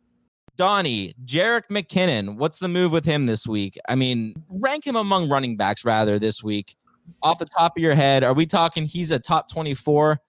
Donnie, 0.57 1.13
Jerick 1.25 1.63
McKinnon, 1.69 2.35
what's 2.37 2.59
the 2.59 2.67
move 2.67 2.91
with 2.91 3.05
him 3.05 3.25
this 3.25 3.47
week? 3.47 3.77
I 3.89 3.95
mean, 3.95 4.35
rank 4.49 4.85
him 4.85 4.95
among 4.95 5.29
running 5.29 5.57
backs 5.57 5.85
rather 5.85 6.19
this 6.19 6.43
week. 6.43 6.75
Off 7.23 7.39
the 7.39 7.45
top 7.45 7.77
of 7.77 7.83
your 7.83 7.95
head, 7.95 8.23
are 8.23 8.33
we 8.33 8.45
talking 8.45 8.85
he's 8.85 9.11
a 9.11 9.19
top 9.19 9.49
24? 9.51 10.19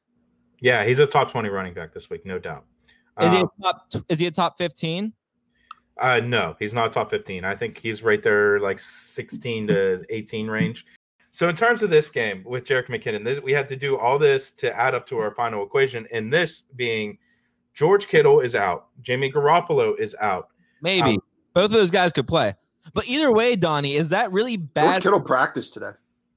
Yeah, 0.60 0.84
he's 0.84 0.98
a 1.00 1.06
top 1.06 1.30
20 1.30 1.48
running 1.48 1.74
back 1.74 1.92
this 1.92 2.08
week, 2.08 2.24
no 2.24 2.38
doubt. 2.38 2.64
Is 3.20 3.32
he 3.32 3.38
Um, 3.38 3.50
a 3.58 3.62
top 3.62 3.88
is 4.08 4.18
he 4.18 4.26
a 4.26 4.30
top 4.30 4.56
15? 4.58 5.12
Uh, 5.98 6.20
no, 6.20 6.56
he's 6.58 6.72
not 6.72 6.92
top 6.92 7.10
15. 7.10 7.44
I 7.44 7.54
think 7.54 7.78
he's 7.78 8.02
right 8.02 8.22
there, 8.22 8.58
like 8.60 8.78
16 8.78 9.66
to 9.68 10.04
18 10.08 10.48
range. 10.48 10.86
So, 11.32 11.48
in 11.48 11.56
terms 11.56 11.82
of 11.82 11.90
this 11.90 12.10
game 12.10 12.42
with 12.44 12.64
Jerick 12.64 12.88
McKinnon, 12.88 13.24
this, 13.24 13.40
we 13.40 13.52
had 13.52 13.68
to 13.68 13.76
do 13.76 13.98
all 13.98 14.18
this 14.18 14.52
to 14.54 14.74
add 14.78 14.94
up 14.94 15.06
to 15.08 15.18
our 15.18 15.34
final 15.34 15.64
equation. 15.64 16.06
And 16.12 16.32
this 16.32 16.64
being 16.76 17.18
George 17.74 18.08
Kittle 18.08 18.40
is 18.40 18.54
out, 18.54 18.88
Jimmy 19.02 19.30
Garoppolo 19.30 19.98
is 19.98 20.14
out. 20.20 20.48
Maybe. 20.82 21.10
Um, 21.10 21.18
Both 21.54 21.66
of 21.66 21.72
those 21.72 21.90
guys 21.90 22.12
could 22.12 22.26
play. 22.26 22.54
But 22.94 23.08
either 23.08 23.32
way, 23.32 23.56
Donnie, 23.56 23.94
is 23.94 24.10
that 24.10 24.32
really 24.32 24.56
bad? 24.56 24.82
George 24.84 24.94
bad? 24.94 25.02
Kittle 25.02 25.20
practiced 25.20 25.74
today. 25.74 25.92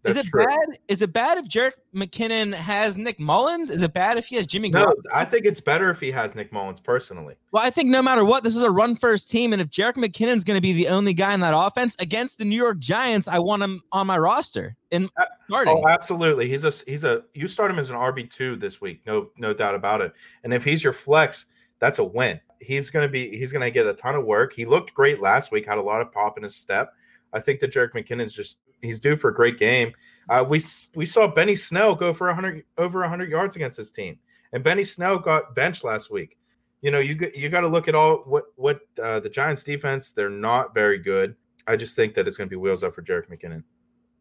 Is 0.06 0.18
it 0.18 0.26
true. 0.28 0.46
bad? 0.46 0.80
Is 0.88 1.02
it 1.02 1.14
bad 1.14 1.38
if 1.38 1.46
Jerick 1.46 1.74
McKinnon 1.94 2.54
has 2.54 2.98
Nick 2.98 3.20
Mullens? 3.20 3.70
Is 3.70 3.82
it 3.82 3.94
bad 3.94 4.18
if 4.18 4.26
he 4.28 4.36
has 4.36 4.46
Jimmy 4.46 4.70
No, 4.70 4.86
Garoppolo? 4.86 4.94
I 5.14 5.26
think 5.26 5.46
it's 5.46 5.60
better 5.62 5.90
if 5.90 6.00
he 6.00 6.12
has 6.12 6.36
Nick 6.36 6.52
Mullens 6.52 6.80
personally. 6.80 7.36
Well, 7.52 7.64
I 7.64 7.70
think 7.70 7.90
no 7.90 8.02
matter 8.02 8.24
what, 8.26 8.44
this 8.44 8.56
is 8.56 8.64
a 8.64 8.72
run 8.72 8.96
first 8.96 9.30
team. 9.30 9.54
And 9.54 9.62
if 9.62 9.70
Jerick 9.70 9.96
McKinnon's 9.96 10.44
going 10.44 10.58
to 10.58 10.62
be 10.62 10.74
the 10.74 10.90
only 10.90 11.14
guy 11.14 11.34
in 11.34 11.40
that 11.42 11.54
offense 11.56 11.96
against 12.00 12.38
the 12.38 12.46
New 12.46 12.56
York 12.56 12.80
Giants, 12.80 13.28
I 13.28 13.40
want 13.40 13.64
him 13.64 13.82
on 13.92 14.08
my 14.08 14.18
roster 14.18 14.76
in 14.92 15.06
Uh, 15.18 15.24
starting. 15.48 15.82
Oh, 15.84 15.88
absolutely. 15.90 16.48
He's 16.48 16.66
a 16.66 16.72
he's 16.86 17.04
a 17.04 17.24
you 17.34 17.48
start 17.48 17.72
him 17.72 17.80
as 17.80 17.90
an 17.90 17.96
RB 17.96 18.32
two 18.34 18.56
this 18.56 18.82
week, 18.82 19.02
no 19.06 19.30
no 19.38 19.54
doubt 19.54 19.76
about 19.76 20.02
it. 20.02 20.14
And 20.44 20.54
if 20.54 20.64
he's 20.64 20.84
your 20.84 20.94
flex, 20.94 21.46
that's 21.80 22.00
a 22.00 22.04
win. 22.04 22.40
He's 22.62 22.90
gonna 22.90 23.10
be 23.10 23.30
he's 23.38 23.52
gonna 23.52 23.70
get 23.70 23.86
a 23.86 23.94
ton 23.94 24.16
of 24.16 24.26
work. 24.26 24.54
He 24.54 24.66
looked 24.66 24.94
great 24.94 25.22
last 25.22 25.52
week, 25.52 25.66
had 25.66 25.78
a 25.78 25.82
lot 25.82 26.02
of 26.02 26.12
pop 26.12 26.38
in 26.38 26.44
his 26.44 26.56
step. 26.56 26.94
I 27.36 27.40
think 27.42 27.60
that 27.60 27.72
Jerick 27.72 27.92
McKinnon's 27.92 28.34
just 28.34 28.58
he's 28.82 29.00
due 29.00 29.16
for 29.16 29.30
a 29.30 29.34
great 29.34 29.60
game. 29.60 29.94
Uh, 30.30 30.44
we 30.48 30.62
we 30.96 31.06
saw 31.06 31.28
Benny 31.28 31.56
Snell 31.56 31.94
go 31.94 32.14
for 32.14 32.34
hundred 32.34 32.64
over 32.78 33.08
hundred 33.08 33.30
yards 33.30 33.56
against 33.56 33.78
his 33.78 33.92
team, 33.92 34.18
and 34.54 34.64
Benny 34.64 34.84
Snell 34.84 35.20
got 35.20 35.54
benched 35.54 35.84
last 35.84 36.10
week. 36.10 36.38
You 36.82 36.92
know 36.92 37.00
you 37.00 37.16
got- 37.16 37.36
you 37.36 37.50
got 37.50 37.62
to 37.62 37.68
look 37.68 37.88
at 37.88 37.96
all 37.96 38.18
what 38.26 38.46
what 38.56 38.80
uh, 39.04 39.20
the 39.20 39.30
Giants 39.30 39.64
defense. 39.64 40.12
They're 40.12 40.30
not 40.30 40.74
very 40.74 40.98
good. 40.98 41.36
I 41.68 41.76
just 41.76 41.96
think 41.96 42.14
that 42.14 42.28
it's 42.28 42.38
going 42.38 42.48
to 42.48 42.50
be 42.50 42.56
wheels 42.58 42.84
up 42.84 42.96
for 42.96 43.02
Jerick 43.02 43.28
McKinnon. 43.30 43.64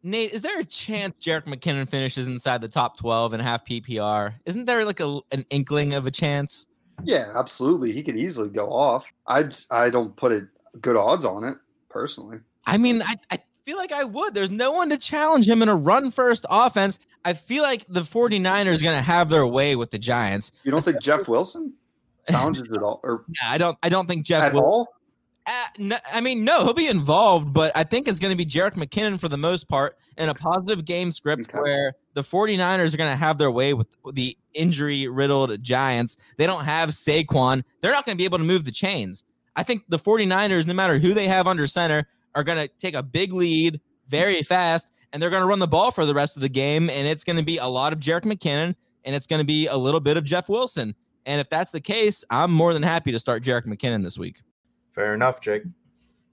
Nate, 0.02 0.32
is 0.32 0.42
there 0.42 0.58
a 0.60 0.64
chance 0.64 1.18
Jerick 1.18 1.44
McKinnon 1.44 1.88
finishes 1.88 2.26
inside 2.26 2.60
the 2.60 2.68
top 2.68 2.98
12 2.98 3.32
and 3.34 3.42
half 3.42 3.64
PPR? 3.64 4.34
Isn't 4.44 4.66
there 4.66 4.84
like 4.84 5.00
a, 5.00 5.20
an 5.32 5.46
inkling 5.48 5.94
of 5.94 6.06
a 6.06 6.10
chance? 6.10 6.66
Yeah, 7.04 7.32
absolutely. 7.34 7.90
He 7.92 8.02
could 8.02 8.16
easily 8.16 8.50
go 8.50 8.66
off. 8.68 9.12
I 9.26 9.44
I 9.70 9.88
don't 9.90 10.14
put 10.16 10.32
it 10.32 10.44
good 10.80 10.96
odds 10.96 11.24
on 11.24 11.44
it 11.44 11.56
personally. 11.88 12.38
I 12.66 12.78
mean, 12.78 13.02
I, 13.02 13.14
I 13.30 13.38
feel 13.62 13.76
like 13.76 13.92
I 13.92 14.04
would. 14.04 14.34
There's 14.34 14.50
no 14.50 14.72
one 14.72 14.90
to 14.90 14.98
challenge 14.98 15.48
him 15.48 15.62
in 15.62 15.68
a 15.68 15.74
run 15.74 16.10
first 16.10 16.44
offense. 16.48 16.98
I 17.24 17.32
feel 17.32 17.62
like 17.62 17.84
the 17.88 18.02
49ers 18.02 18.80
are 18.80 18.82
going 18.84 18.96
to 18.96 19.02
have 19.02 19.30
their 19.30 19.46
way 19.46 19.76
with 19.76 19.90
the 19.90 19.98
Giants. 19.98 20.52
You 20.64 20.70
don't 20.70 20.84
think 20.84 21.00
Jeff 21.02 21.28
Wilson 21.28 21.74
challenges 22.28 22.62
it 22.70 22.82
all 22.82 23.00
or 23.04 23.24
Yeah, 23.28 23.50
I 23.50 23.58
don't 23.58 23.76
I 23.82 23.88
don't 23.90 24.06
think 24.06 24.24
Jeff 24.24 24.42
at 24.42 24.54
will 24.54 24.62
all? 24.62 24.88
Uh, 25.46 25.52
no, 25.78 25.96
I 26.10 26.22
mean, 26.22 26.42
no, 26.42 26.64
he'll 26.64 26.72
be 26.72 26.86
involved, 26.88 27.52
but 27.52 27.70
I 27.76 27.84
think 27.84 28.08
it's 28.08 28.18
going 28.18 28.30
to 28.30 28.36
be 28.36 28.46
Jerick 28.46 28.76
McKinnon 28.76 29.20
for 29.20 29.28
the 29.28 29.36
most 29.36 29.68
part 29.68 29.98
in 30.16 30.30
a 30.30 30.34
positive 30.34 30.86
game 30.86 31.12
script 31.12 31.50
Okay. 31.50 31.58
where 31.58 31.92
the 32.14 32.22
49ers 32.22 32.94
are 32.94 32.96
going 32.96 33.10
to 33.10 33.16
have 33.16 33.36
their 33.36 33.50
way 33.50 33.74
with 33.74 33.88
the 34.14 34.38
injury 34.54 35.06
riddled 35.06 35.62
Giants. 35.62 36.16
They 36.38 36.46
don't 36.46 36.64
have 36.64 36.90
Saquon. 36.90 37.62
They're 37.82 37.92
not 37.92 38.06
going 38.06 38.16
to 38.16 38.18
be 38.18 38.24
able 38.24 38.38
to 38.38 38.44
move 38.44 38.64
the 38.64 38.72
chains. 38.72 39.22
I 39.54 39.64
think 39.64 39.82
the 39.90 39.98
49ers, 39.98 40.66
no 40.66 40.72
matter 40.72 40.98
who 40.98 41.12
they 41.12 41.28
have 41.28 41.46
under 41.46 41.66
center, 41.66 42.08
are 42.34 42.44
going 42.44 42.58
to 42.58 42.68
take 42.68 42.94
a 42.94 43.02
big 43.02 43.32
lead 43.32 43.80
very 44.08 44.42
fast 44.42 44.92
and 45.12 45.22
they're 45.22 45.30
going 45.30 45.42
to 45.42 45.46
run 45.46 45.60
the 45.60 45.68
ball 45.68 45.90
for 45.90 46.04
the 46.06 46.14
rest 46.14 46.36
of 46.36 46.42
the 46.42 46.48
game. 46.48 46.90
And 46.90 47.06
it's 47.06 47.24
going 47.24 47.36
to 47.36 47.42
be 47.42 47.58
a 47.58 47.66
lot 47.66 47.92
of 47.92 48.00
Jerick 48.00 48.22
McKinnon 48.22 48.74
and 49.04 49.14
it's 49.14 49.26
going 49.26 49.40
to 49.40 49.46
be 49.46 49.66
a 49.68 49.76
little 49.76 50.00
bit 50.00 50.16
of 50.16 50.24
Jeff 50.24 50.48
Wilson. 50.48 50.94
And 51.26 51.40
if 51.40 51.48
that's 51.48 51.70
the 51.70 51.80
case, 51.80 52.24
I'm 52.30 52.52
more 52.52 52.74
than 52.74 52.82
happy 52.82 53.12
to 53.12 53.18
start 53.18 53.42
Jerick 53.42 53.66
McKinnon 53.66 54.02
this 54.02 54.18
week. 54.18 54.42
Fair 54.94 55.14
enough, 55.14 55.40
Jake. 55.40 55.62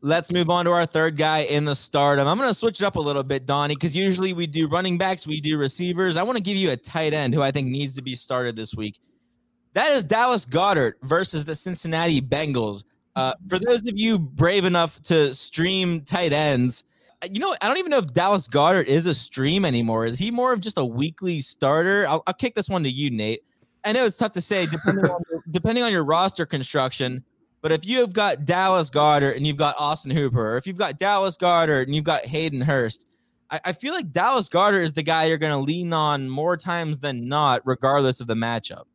Let's 0.04 0.32
move 0.32 0.50
on 0.50 0.66
to 0.66 0.72
our 0.72 0.88
third 0.88 1.16
guy 1.16 1.40
in 1.40 1.64
the 1.64 1.76
stardom. 1.76 2.28
I'm 2.28 2.38
going 2.38 2.50
to 2.50 2.56
switch 2.56 2.82
it 2.82 2.86
up 2.86 2.96
a 2.96 3.00
little 3.00 3.22
bit, 3.22 3.46
Donnie, 3.46 3.76
because 3.76 3.96
usually 3.96 4.34
we 4.34 4.48
do 4.48 4.68
running 4.68 4.98
backs, 4.98 5.28
we 5.28 5.40
do 5.40 5.60
receivers. 5.60 6.18
I 6.18 6.24
want 6.24 6.38
to 6.38 6.44
give 6.44 6.58
you 6.58 6.72
a 6.72 6.78
tight 6.78 7.14
end 7.14 7.36
who 7.36 7.44
I 7.44 7.52
think 7.52 7.68
needs 7.68 7.94
to 7.96 8.02
be 8.02 8.16
started 8.16 8.56
this 8.56 8.74
week. 8.74 9.00
That 9.74 9.92
is 9.92 10.04
Dallas 10.04 10.46
Goedert 10.46 10.94
versus 11.04 11.46
the 11.46 11.56
Cincinnati 11.56 12.20
Bengals. 12.20 12.84
Uh, 13.16 13.34
for 13.50 13.60
those 13.60 13.82
of 13.82 14.00
you 14.00 14.18
brave 14.18 14.66
enough 14.66 15.02
to 15.04 15.34
stream 15.34 16.02
tight 16.02 16.34
ends, 16.34 16.84
you 17.30 17.40
know, 17.40 17.56
I 17.62 17.68
don't 17.68 17.78
even 17.78 17.92
know 17.92 18.00
if 18.00 18.08
Dallas 18.08 18.48
Goedert 18.48 18.86
is 18.86 19.06
a 19.06 19.14
stream 19.14 19.66
anymore. 19.66 20.06
Is 20.06 20.18
he 20.18 20.32
more 20.32 20.54
of 20.54 20.62
just 20.62 20.78
a 20.78 20.86
weekly 20.86 21.42
starter? 21.42 22.08
I'll, 22.08 22.24
I'll 22.26 22.34
kick 22.34 22.56
this 22.56 22.70
one 22.70 22.84
to 22.84 22.90
you, 22.90 23.12
Nate. 23.12 23.44
I 23.84 23.92
know 23.92 24.06
it's 24.06 24.18
tough 24.18 24.32
to 24.34 24.42
say 24.42 24.66
depending 24.66 25.06
on 25.06 25.22
depending 25.52 25.84
on 25.84 25.92
your 25.92 26.04
roster 26.04 26.46
construction. 26.46 27.24
But 27.62 27.72
if 27.72 27.86
you 27.86 28.00
have 28.00 28.12
got 28.12 28.46
Dallas 28.46 28.90
Goedert 28.90 29.36
and 29.38 29.46
you've 29.46 29.58
got 29.58 29.76
Austin 29.78 30.12
Hooper, 30.12 30.54
or 30.54 30.58
if 30.58 30.66
you've 30.66 30.78
got 30.78 30.98
Dallas 30.98 31.38
Goedert 31.38 31.84
and 31.84 31.94
you've 31.94 32.06
got 32.06 32.26
Hayden 32.26 32.62
Hurst, 32.62 33.06
I, 33.52 33.60
I 33.66 33.74
feel 33.74 33.94
like 33.94 34.12
Dallas 34.12 34.50
Goedert 34.50 34.84
is 34.84 34.94
the 34.94 35.04
guy 35.04 35.26
you're 35.26 35.38
going 35.38 35.54
to 35.54 35.60
lean 35.60 35.94
on 35.94 36.28
more 36.28 36.58
times 36.58 37.00
than 37.00 37.28
not, 37.28 37.62
regardless 37.66 38.20
of 38.20 38.26
the 38.26 38.34
matchup. 38.34 38.86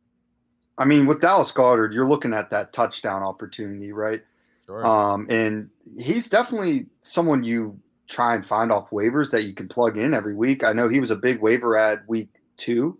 I 0.77 0.85
mean, 0.85 1.05
with 1.05 1.21
Dallas 1.21 1.51
Goedert, 1.51 1.93
you're 1.93 2.07
looking 2.07 2.33
at 2.33 2.49
that 2.51 2.73
touchdown 2.73 3.23
opportunity, 3.23 3.91
right? 3.91 4.21
Sure. 4.65 4.85
Um, 4.85 5.25
and 5.29 5.69
he's 5.97 6.29
definitely 6.29 6.87
someone 7.01 7.43
you 7.43 7.79
try 8.07 8.35
and 8.35 8.45
find 8.45 8.71
off 8.71 8.91
waivers 8.91 9.31
that 9.31 9.43
you 9.43 9.53
can 9.53 9.67
plug 9.67 9.97
in 9.97 10.13
every 10.13 10.35
week. 10.35 10.63
I 10.63 10.73
know 10.73 10.87
he 10.87 10.99
was 10.99 11.11
a 11.11 11.15
big 11.15 11.41
waiver 11.41 11.75
ad 11.75 12.03
week 12.07 12.29
two, 12.57 12.97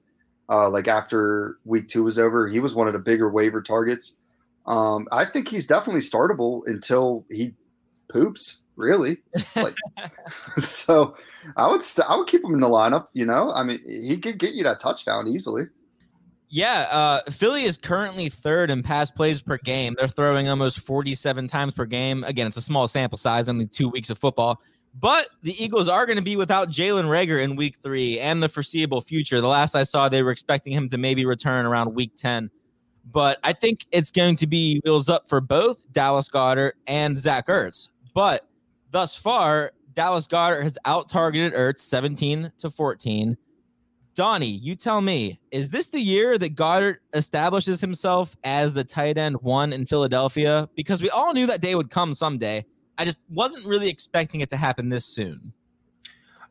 uh, 0.50 0.70
like 0.70 0.88
after 0.88 1.58
week 1.66 1.88
two 1.88 2.04
was 2.04 2.18
over. 2.18 2.48
He 2.48 2.60
was 2.60 2.76
one 2.76 2.88
of 2.88 2.94
the 2.94 3.00
bigger 3.00 3.30
waiver 3.30 3.62
targets. 3.62 4.18
Um, 4.66 5.08
I 5.12 5.26
think 5.26 5.48
he's 5.48 5.68
definitely 5.68 6.02
startable 6.02 6.62
until 6.66 7.26
he 7.30 7.54
poops, 8.10 8.64
really. 8.76 9.18
Like, 9.56 9.76
so 10.58 11.16
I 11.56 11.68
would 11.68 11.84
st- 11.84 12.10
I 12.10 12.16
would 12.16 12.28
keep 12.28 12.44
him 12.44 12.54
in 12.54 12.60
the 12.60 12.68
lineup. 12.68 13.08
You 13.14 13.26
know, 13.26 13.52
I 13.52 13.64
mean, 13.64 13.80
he 13.86 14.18
could 14.18 14.40
get 14.40 14.54
you 14.54 14.64
that 14.64 14.80
touchdown 14.80 15.28
easily. 15.28 15.66
Yeah, 16.50 16.88
uh, 16.92 17.30
Philly 17.30 17.64
is 17.64 17.78
currently 17.78 18.30
third 18.30 18.72
in 18.72 18.82
pass 18.82 19.12
plays 19.12 19.42
per 19.42 19.58
game. 19.58 19.96
They're 19.98 20.08
throwing 20.08 20.48
almost 20.48 20.80
47 20.80 21.48
times 21.48 21.74
per 21.74 21.86
game. 21.86 22.24
Again, 22.24 22.48
it's 22.48 22.56
a 22.58 22.62
small 22.62 22.88
sample 22.88 23.18
size, 23.18 23.50
only 23.50 23.68
two 23.68 23.90
weeks 23.90 24.10
of 24.10 24.18
football. 24.18 24.62
But 25.00 25.30
the 25.44 25.62
Eagles 25.62 25.88
are 25.90 26.06
going 26.06 26.18
to 26.18 26.24
be 26.24 26.38
without 26.38 26.70
Jalen 26.70 27.06
Reagor 27.06 27.44
in 27.44 27.56
week 27.56 27.78
three 27.84 28.20
and 28.20 28.42
the 28.42 28.50
foreseeable 28.50 29.02
future. 29.02 29.42
The 29.42 29.48
last 29.48 29.76
I 29.76 29.84
saw, 29.84 30.10
they 30.10 30.24
were 30.24 30.32
expecting 30.32 30.74
him 30.74 30.90
to 30.90 30.98
maybe 30.98 31.26
return 31.26 31.66
around 31.66 31.94
week 31.94 32.16
10. 32.16 32.50
But 33.12 33.40
I 33.44 33.54
think 33.54 33.86
it's 33.92 34.12
going 34.12 34.38
to 34.38 34.48
be 34.48 34.82
wheels 34.86 35.10
up 35.10 35.28
for 35.28 35.40
both 35.40 35.92
Dallas 35.92 36.30
Goedert 36.30 36.74
and 36.88 37.18
Zach 37.18 37.48
Ertz. 37.48 37.90
But 38.14 38.48
thus 38.92 39.16
far, 39.16 39.74
Dallas 39.94 40.28
Goedert 40.28 40.64
has 40.64 40.78
out 40.86 41.10
targeted 41.10 41.54
Ertz 41.54 41.80
17 41.80 42.52
to 42.58 42.70
14. 42.70 43.38
Donnie, 44.18 44.48
you 44.48 44.76
tell 44.76 45.00
me, 45.00 45.40
is 45.52 45.70
this 45.70 45.90
the 45.90 46.00
year 46.00 46.40
that 46.40 46.56
Goedert 46.56 46.98
establishes 47.14 47.80
himself 47.80 48.36
as 48.44 48.74
the 48.74 48.84
tight 48.84 49.16
end 49.16 49.40
one 49.44 49.72
in 49.72 49.86
Philadelphia? 49.86 50.68
Because 50.76 51.04
we 51.04 51.12
all 51.12 51.34
knew 51.34 51.46
that 51.46 51.62
day 51.62 51.76
would 51.76 51.92
come 51.92 52.16
someday. 52.16 52.66
I 52.98 53.06
just 53.06 53.20
wasn't 53.30 53.68
really 53.68 53.88
expecting 53.90 54.42
it 54.42 54.50
to 54.50 54.58
happen 54.58 54.90
this 54.90 55.06
soon. 55.06 55.54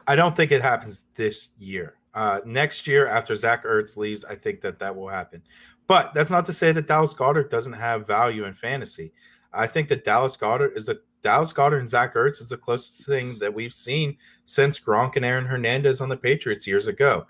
I 0.07 0.14
don't 0.14 0.37
think 0.37 0.52
it 0.52 0.62
happens 0.62 1.07
this 1.16 1.50
year. 1.59 1.96
Uh, 2.14 2.38
next 2.46 2.87
year, 2.87 3.09
after 3.09 3.35
Zach 3.35 3.64
Ertz 3.64 3.96
leaves, 3.96 4.24
I 4.24 4.37
think 4.37 4.61
that 4.61 4.79
that 4.79 4.94
will 4.94 5.09
happen. 5.09 5.42
But 5.88 6.14
that's 6.14 6.31
not 6.31 6.46
to 6.46 6.52
say 6.52 6.70
that 6.70 6.87
Dallas 6.87 7.14
Goedert 7.14 7.50
doesn't 7.50 7.72
have 7.72 8.07
value 8.07 8.44
in 8.44 8.55
fantasy. 8.55 9.12
I 9.52 9.66
think 9.66 9.88
that 9.88 10.05
Dallas 10.05 10.37
Goedert 10.37 10.76
is 10.76 10.88
a 10.88 10.98
Dallas 11.24 11.52
Goedert 11.52 11.81
and 11.81 11.88
Zach 11.88 12.14
Ertz 12.14 12.40
is 12.40 12.48
the 12.48 12.57
closest 12.57 13.05
thing 13.05 13.37
that 13.40 13.52
we've 13.52 13.74
seen 13.74 14.16
since 14.44 14.79
Gronk 14.79 15.16
and 15.16 15.24
Aaron 15.24 15.44
Hernandez 15.44 16.00
on 16.00 16.09
the 16.09 16.16
Patriots 16.16 16.68
years 16.68 16.87
ago. 16.87 17.26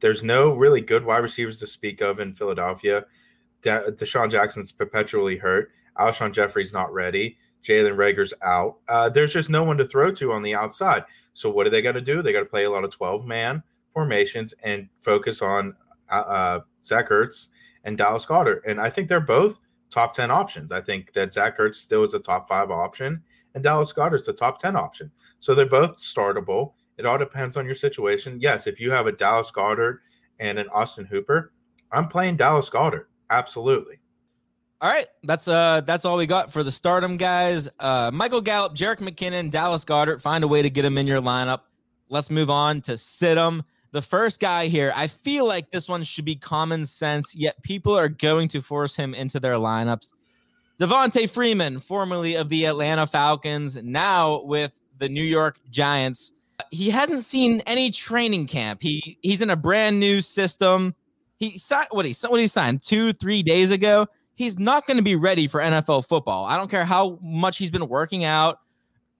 There's 0.00 0.24
no 0.24 0.52
really 0.52 0.80
good 0.80 1.04
wide 1.04 1.18
receivers 1.18 1.58
to 1.60 1.66
speak 1.66 2.00
of 2.00 2.20
in 2.20 2.34
Philadelphia. 2.34 3.04
De- 3.62 3.92
DeSean 3.92 4.30
Jackson's 4.30 4.72
perpetually 4.72 5.36
hurt. 5.36 5.70
Alshon 5.98 6.32
Jeffery's 6.32 6.72
not 6.72 6.92
ready. 6.92 7.36
Jalen 7.62 7.96
Reagor's 7.96 8.32
out. 8.42 8.76
Uh, 8.88 9.08
there's 9.08 9.32
just 9.32 9.50
no 9.50 9.62
one 9.62 9.76
to 9.76 9.86
throw 9.86 10.10
to 10.12 10.32
on 10.32 10.42
the 10.42 10.54
outside. 10.54 11.04
So 11.34 11.50
what 11.50 11.64
do 11.64 11.70
they 11.70 11.82
got 11.82 11.92
to 11.92 12.00
do? 12.00 12.22
They 12.22 12.32
got 12.32 12.40
to 12.40 12.46
play 12.46 12.64
a 12.64 12.70
lot 12.70 12.84
of 12.84 12.90
12 12.90 13.26
man 13.26 13.62
formations 13.92 14.54
and 14.64 14.88
focus 15.00 15.42
on 15.42 15.74
uh, 16.10 16.14
uh, 16.14 16.60
Zach 16.84 17.10
Ertz 17.10 17.48
and 17.84 17.98
Dallas 17.98 18.24
Goedert. 18.24 18.60
And 18.66 18.80
I 18.80 18.88
think 18.88 19.08
they're 19.08 19.20
both 19.20 19.58
top 19.90 20.12
10 20.12 20.30
options. 20.30 20.72
I 20.72 20.80
think 20.80 21.12
that 21.12 21.32
Zach 21.32 21.58
Ertz 21.58 21.76
still 21.76 22.02
is 22.02 22.14
a 22.14 22.18
top 22.18 22.48
five 22.48 22.70
option 22.70 23.22
and 23.54 23.64
Dallas 23.64 23.92
Goedert's 23.92 24.28
a 24.28 24.32
top 24.32 24.58
10 24.58 24.76
option. 24.76 25.10
So 25.40 25.54
they're 25.54 25.66
both 25.66 25.96
startable. 25.98 26.72
It 27.00 27.06
all 27.06 27.16
depends 27.16 27.56
on 27.56 27.64
your 27.64 27.74
situation. 27.74 28.38
Yes, 28.42 28.66
if 28.66 28.78
you 28.78 28.90
have 28.90 29.06
a 29.06 29.12
Dallas 29.12 29.50
Goedert 29.50 30.00
and 30.38 30.58
an 30.58 30.68
Austin 30.68 31.06
Hooper, 31.06 31.50
I'm 31.90 32.08
playing 32.08 32.36
Dallas 32.36 32.68
Goedert. 32.68 33.06
Absolutely. 33.30 33.98
All 34.82 34.90
right, 34.90 35.06
that's 35.22 35.48
uh 35.48 35.80
that's 35.86 36.04
all 36.04 36.18
we 36.18 36.26
got 36.26 36.52
for 36.52 36.62
the 36.62 36.70
stardom 36.70 37.16
guys. 37.16 37.70
Uh 37.78 38.10
Michael 38.12 38.42
Gallup, 38.42 38.74
Jerick 38.74 38.98
McKinnon, 38.98 39.50
Dallas 39.50 39.82
Goedert. 39.86 40.20
Find 40.20 40.44
a 40.44 40.48
way 40.48 40.60
to 40.60 40.68
get 40.68 40.82
them 40.82 40.98
in 40.98 41.06
your 41.06 41.22
lineup. 41.22 41.60
Let's 42.10 42.28
move 42.30 42.50
on 42.50 42.82
to 42.82 42.98
sit 42.98 43.36
them. 43.36 43.62
The 43.92 44.02
first 44.02 44.38
guy 44.38 44.66
here, 44.66 44.92
I 44.94 45.06
feel 45.06 45.46
like 45.46 45.70
this 45.70 45.88
one 45.88 46.02
should 46.02 46.26
be 46.26 46.36
common 46.36 46.84
sense, 46.84 47.34
yet 47.34 47.62
people 47.62 47.96
are 47.96 48.08
going 48.10 48.48
to 48.48 48.60
force 48.60 48.94
him 48.94 49.14
into 49.14 49.40
their 49.40 49.54
lineups. 49.54 50.12
Devonta 50.78 51.28
Freeman, 51.28 51.78
formerly 51.78 52.34
of 52.34 52.50
the 52.50 52.66
Atlanta 52.66 53.06
Falcons, 53.06 53.76
now 53.82 54.42
with 54.42 54.78
the 54.98 55.08
New 55.08 55.24
York 55.24 55.60
Giants. 55.70 56.32
He 56.70 56.90
hasn't 56.90 57.24
seen 57.24 57.60
any 57.66 57.90
training 57.90 58.46
camp. 58.46 58.82
He 58.82 59.18
he's 59.22 59.40
in 59.40 59.50
a 59.50 59.56
brand 59.56 60.00
new 60.00 60.20
system. 60.20 60.94
He 61.36 61.58
signed 61.58 61.88
what 61.90 62.04
he 62.04 62.14
what 62.26 62.40
he 62.40 62.46
signed 62.46 62.82
two 62.82 63.12
three 63.12 63.42
days 63.42 63.70
ago. 63.70 64.06
He's 64.34 64.58
not 64.58 64.86
going 64.86 64.96
to 64.96 65.02
be 65.02 65.16
ready 65.16 65.46
for 65.46 65.60
NFL 65.60 66.06
football. 66.06 66.46
I 66.46 66.56
don't 66.56 66.70
care 66.70 66.84
how 66.84 67.18
much 67.20 67.58
he's 67.58 67.70
been 67.70 67.88
working 67.88 68.24
out, 68.24 68.60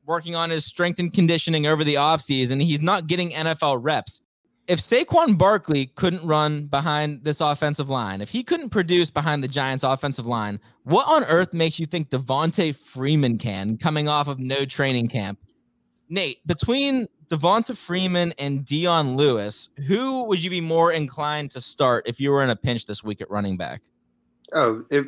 working 0.06 0.34
on 0.34 0.48
his 0.48 0.64
strength 0.64 0.98
and 0.98 1.12
conditioning 1.12 1.66
over 1.66 1.84
the 1.84 1.94
offseason. 1.94 2.62
He's 2.62 2.80
not 2.80 3.06
getting 3.06 3.30
NFL 3.30 3.80
reps 3.82 4.22
if 4.70 4.78
Saquon 4.78 5.36
Barkley 5.36 5.86
couldn't 5.96 6.24
run 6.24 6.66
behind 6.66 7.24
this 7.24 7.40
offensive 7.40 7.90
line, 7.90 8.20
if 8.20 8.28
he 8.28 8.44
couldn't 8.44 8.70
produce 8.70 9.10
behind 9.10 9.42
the 9.42 9.48
Giants' 9.48 9.82
offensive 9.82 10.26
line, 10.26 10.60
what 10.84 11.08
on 11.08 11.24
earth 11.24 11.52
makes 11.52 11.80
you 11.80 11.86
think 11.86 12.08
Devonta 12.08 12.76
Freeman 12.76 13.36
can 13.36 13.76
coming 13.78 14.06
off 14.06 14.28
of 14.28 14.38
no 14.38 14.64
training 14.64 15.08
camp? 15.08 15.40
Nate, 16.10 16.44
between 16.46 17.06
Devonta 17.28 17.76
Freeman 17.76 18.34
and 18.38 18.64
Dion 18.64 19.16
Lewis, 19.16 19.68
who 19.86 20.24
would 20.24 20.42
you 20.42 20.50
be 20.50 20.60
more 20.60 20.92
inclined 20.92 21.52
to 21.52 21.60
start 21.60 22.06
if 22.08 22.18
you 22.20 22.30
were 22.30 22.42
in 22.42 22.50
a 22.50 22.56
pinch 22.56 22.86
this 22.86 23.02
week 23.04 23.20
at 23.20 23.30
running 23.30 23.56
back? 23.56 23.82
Oh, 24.52 24.82
it, 24.90 25.06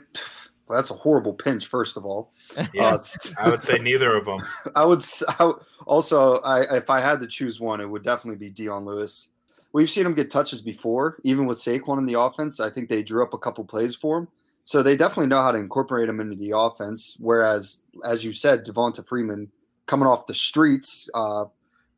well, 0.69 0.77
that's 0.79 0.93
a 0.93 0.95
horrible 0.95 1.33
pinch. 1.35 1.67
First 1.67 1.97
of 1.97 2.05
all, 2.07 2.33
Yeah, 2.73 2.85
Uh, 2.95 2.99
I 3.41 3.51
would 3.51 3.63
say 3.65 3.79
neither 3.79 4.17
of 4.17 4.25
them. 4.25 4.41
I 4.77 4.85
would 4.85 5.01
s- 5.01 5.25
I 5.39 5.45
would- 5.47 5.57
also, 5.87 6.37
I, 6.43 6.61
if 6.77 6.89
I 6.89 7.01
had 7.01 7.19
to 7.21 7.27
choose 7.27 7.61
one, 7.61 7.81
it 7.81 7.91
would 7.91 8.05
definitely 8.05 8.39
be 8.39 8.51
Dion 8.51 8.85
Lewis. 8.85 9.33
We've 9.73 9.91
seen 9.91 10.07
him 10.07 10.15
get 10.15 10.31
touches 10.31 10.61
before, 10.61 11.19
even 11.25 11.47
with 11.47 11.59
Saquon 11.59 11.99
in 11.99 12.07
the 12.07 12.21
offense. 12.21 12.61
I 12.61 12.71
think 12.71 12.89
they 12.89 13.03
drew 13.03 13.23
up 13.25 13.35
a 13.35 13.39
couple 13.39 13.65
plays 13.65 13.97
for 13.97 14.19
him, 14.19 14.29
so 14.65 14.83
they 14.83 14.97
definitely 14.97 15.27
know 15.29 15.41
how 15.43 15.51
to 15.51 15.59
incorporate 15.59 16.09
him 16.09 16.21
into 16.21 16.37
the 16.37 16.53
offense. 16.57 17.17
Whereas, 17.19 17.83
as 18.05 18.23
you 18.25 18.33
said, 18.33 18.65
Devonta 18.65 19.05
Freeman 19.05 19.51
coming 19.87 20.07
off 20.07 20.27
the 20.27 20.35
streets, 20.35 21.09
uh, 21.15 21.47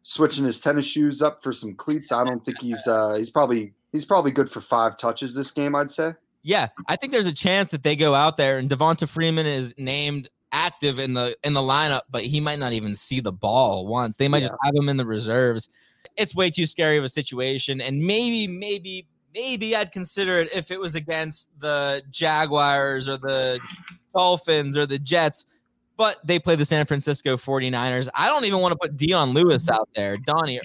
switching 0.02 0.44
his 0.44 0.60
tennis 0.60 0.86
shoes 0.86 1.22
up 1.22 1.42
for 1.42 1.52
some 1.52 1.74
cleats. 1.74 2.12
I 2.12 2.24
don't 2.24 2.44
think 2.44 2.60
he's 2.60 2.86
uh, 2.86 3.14
he's 3.14 3.30
probably 3.30 3.72
he's 3.92 4.04
probably 4.04 4.30
good 4.30 4.50
for 4.50 4.60
five 4.60 4.96
touches 4.96 5.34
this 5.34 5.50
game. 5.50 5.74
I'd 5.74 5.90
say. 5.90 6.12
Yeah, 6.42 6.68
I 6.88 6.96
think 6.96 7.12
there's 7.12 7.26
a 7.26 7.32
chance 7.32 7.70
that 7.70 7.82
they 7.82 7.96
go 7.96 8.14
out 8.14 8.36
there 8.36 8.58
and 8.58 8.68
Devonta 8.68 9.08
Freeman 9.08 9.46
is 9.46 9.74
named 9.78 10.28
active 10.52 10.98
in 10.98 11.14
the 11.14 11.36
in 11.42 11.52
the 11.52 11.60
lineup, 11.60 12.02
but 12.10 12.22
he 12.22 12.40
might 12.40 12.58
not 12.58 12.72
even 12.72 12.94
see 12.96 13.20
the 13.20 13.32
ball 13.32 13.86
once. 13.86 14.16
They 14.16 14.28
might 14.28 14.40
just 14.40 14.54
have 14.62 14.74
him 14.74 14.88
in 14.88 14.96
the 14.96 15.06
reserves. 15.06 15.68
It's 16.16 16.34
way 16.34 16.50
too 16.50 16.66
scary 16.66 16.96
of 16.96 17.04
a 17.04 17.08
situation, 17.08 17.80
and 17.80 18.02
maybe, 18.02 18.46
maybe, 18.46 19.06
maybe 19.34 19.74
I'd 19.74 19.90
consider 19.90 20.38
it 20.38 20.54
if 20.54 20.70
it 20.70 20.78
was 20.78 20.94
against 20.94 21.48
the 21.58 22.02
Jaguars 22.10 23.08
or 23.08 23.16
the 23.16 23.58
Dolphins 24.14 24.76
or 24.76 24.86
the 24.86 24.98
Jets. 24.98 25.46
But 25.96 26.18
they 26.26 26.40
play 26.40 26.56
the 26.56 26.64
San 26.64 26.86
Francisco 26.86 27.36
49ers. 27.36 28.08
I 28.16 28.28
don't 28.28 28.44
even 28.44 28.58
want 28.58 28.72
to 28.72 28.78
put 28.78 28.96
Dion 28.96 29.30
Lewis 29.30 29.70
out 29.70 29.88
there. 29.94 30.16
Donnie, 30.16 30.60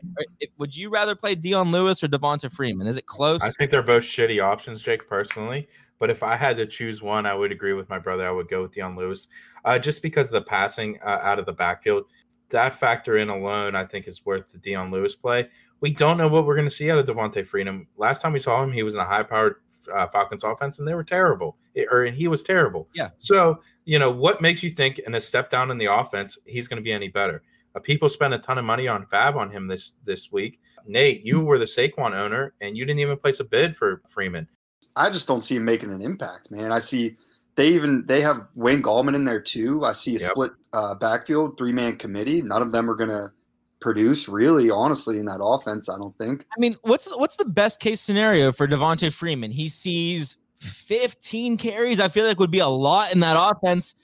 would 0.58 0.76
you 0.76 0.90
rather 0.90 1.16
play 1.16 1.36
Dion 1.36 1.72
Lewis 1.72 2.04
or 2.04 2.08
Devonta 2.08 2.52
Freeman? 2.52 2.88
Is 2.88 2.98
it 2.98 3.06
close? 3.06 3.42
I 3.44 3.52
think 3.52 3.70
they're 3.70 3.84
both 3.84 4.04
shitty 4.04 4.44
options, 4.44 4.82
Jake, 4.82 5.08
personally. 5.08 5.68
But 6.00 6.10
if 6.10 6.24
I 6.24 6.36
had 6.36 6.58
to 6.58 6.66
choose 6.66 7.02
one, 7.02 7.26
I 7.26 7.36
would 7.36 7.52
agree 7.52 7.74
with 7.74 7.90
my 7.90 8.00
brother. 8.00 8.28
I 8.28 8.32
would 8.32 8.50
go 8.50 8.64
with 8.64 8.74
Dion 8.74 8.96
Lewis, 8.96 9.28
uh, 9.66 9.78
just 9.78 10.02
because 10.02 10.28
of 10.28 10.34
the 10.34 10.42
passing 10.42 10.98
uh, 11.06 11.20
out 11.22 11.38
of 11.38 11.46
the 11.46 11.54
backfield. 11.54 12.06
That 12.50 12.74
factor 12.74 13.18
in 13.18 13.30
alone, 13.30 13.76
I 13.76 13.86
think, 13.86 14.08
is 14.08 14.26
worth 14.26 14.52
the 14.52 14.58
Dion 14.58 14.90
Lewis 14.90 15.14
play. 15.14 15.50
We 15.82 15.92
don't 15.92 16.18
know 16.18 16.28
what 16.28 16.46
we're 16.46 16.56
going 16.56 16.68
to 16.68 16.74
see 16.74 16.90
out 16.90 16.98
of 16.98 17.06
Devonta 17.06 17.46
Freeman. 17.46 17.86
Last 17.98 18.22
time 18.22 18.34
we 18.34 18.40
saw 18.40 18.64
him, 18.64 18.72
he 18.72 18.82
was 18.82 18.96
in 18.96 19.00
a 19.00 19.06
high-powered 19.06 19.58
uh, 19.96 20.08
Falcons 20.08 20.44
offense, 20.44 20.80
and 20.80 20.88
they 20.88 20.94
were 20.94 21.04
terrible. 21.04 21.58
It- 21.76 21.88
or 21.92 22.04
and 22.04 22.16
he 22.16 22.28
was 22.28 22.44
terrible. 22.44 22.88
Yeah. 22.94 23.10
So 23.20 23.62
you 23.86 24.00
know 24.00 24.12
what 24.12 24.42
makes 24.42 24.62
you 24.64 24.70
think 24.70 25.00
in 25.00 25.16
a 25.16 25.22
step 25.22 25.50
down 25.50 25.72
in 25.72 25.78
the 25.78 25.92
offense 25.92 26.38
he's 26.46 26.68
going 26.68 26.78
to 26.78 26.84
be 26.84 26.92
any 26.92 27.08
better? 27.10 27.42
Uh, 27.76 27.80
people 27.80 28.10
spent 28.10 28.34
a 28.34 28.40
ton 28.40 28.58
of 28.58 28.66
money 28.66 28.88
on 28.88 29.06
FAAB 29.06 29.36
on 29.36 29.52
him 29.52 29.68
this 29.68 29.96
this 30.06 30.32
week. 30.32 30.60
Nate, 30.88 31.24
you 31.26 31.42
were 31.42 31.60
the 31.60 31.66
Saquon 31.66 32.14
owner, 32.16 32.54
and 32.62 32.76
you 32.78 32.86
didn't 32.86 33.00
even 33.00 33.18
place 33.18 33.40
a 33.40 33.44
bid 33.44 33.76
for 33.78 34.02
Freeman. 34.10 34.48
I 34.96 35.10
just 35.10 35.28
don't 35.28 35.44
see 35.46 35.56
him 35.58 35.66
making 35.66 35.92
an 35.92 36.02
impact, 36.02 36.50
man. 36.52 36.72
I 36.72 36.80
see 36.80 37.16
they 37.56 37.68
even 37.70 38.06
they 38.08 38.22
have 38.22 38.48
Wayne 38.56 38.82
Gallman 38.82 39.16
in 39.16 39.26
there 39.26 39.42
too. 39.42 39.84
I 39.84 39.92
see 39.92 40.16
a 40.16 40.20
Yep. 40.20 40.32
split 40.32 40.52
uh, 40.74 40.96
backfield, 40.96 41.58
three 41.58 41.72
man 41.74 41.98
committee. 41.98 42.42
None 42.42 42.62
of 42.62 42.72
them 42.72 42.90
are 42.90 42.96
going 42.96 43.10
to 43.10 43.32
produce 43.80 44.28
really, 44.28 44.70
honestly, 44.70 45.18
in 45.18 45.26
that 45.26 45.40
offense. 45.42 45.90
I 45.90 45.98
don't 45.98 46.18
think. 46.18 46.46
I 46.56 46.60
mean, 46.60 46.76
what's 46.82 47.08
what's 47.16 47.36
the 47.36 47.46
best 47.46 47.80
case 47.80 48.02
scenario 48.02 48.52
for 48.52 48.68
Devonta 48.68 49.14
Freeman? 49.14 49.52
He 49.52 49.68
sees 49.70 50.38
15 50.60 51.58
carries. 51.58 52.00
I 52.00 52.08
feel 52.08 52.26
like 52.26 52.40
would 52.40 52.52
be 52.52 52.60
a 52.60 52.68
lot 52.68 53.14
in 53.14 53.20
that 53.22 53.38
offense. 53.38 53.96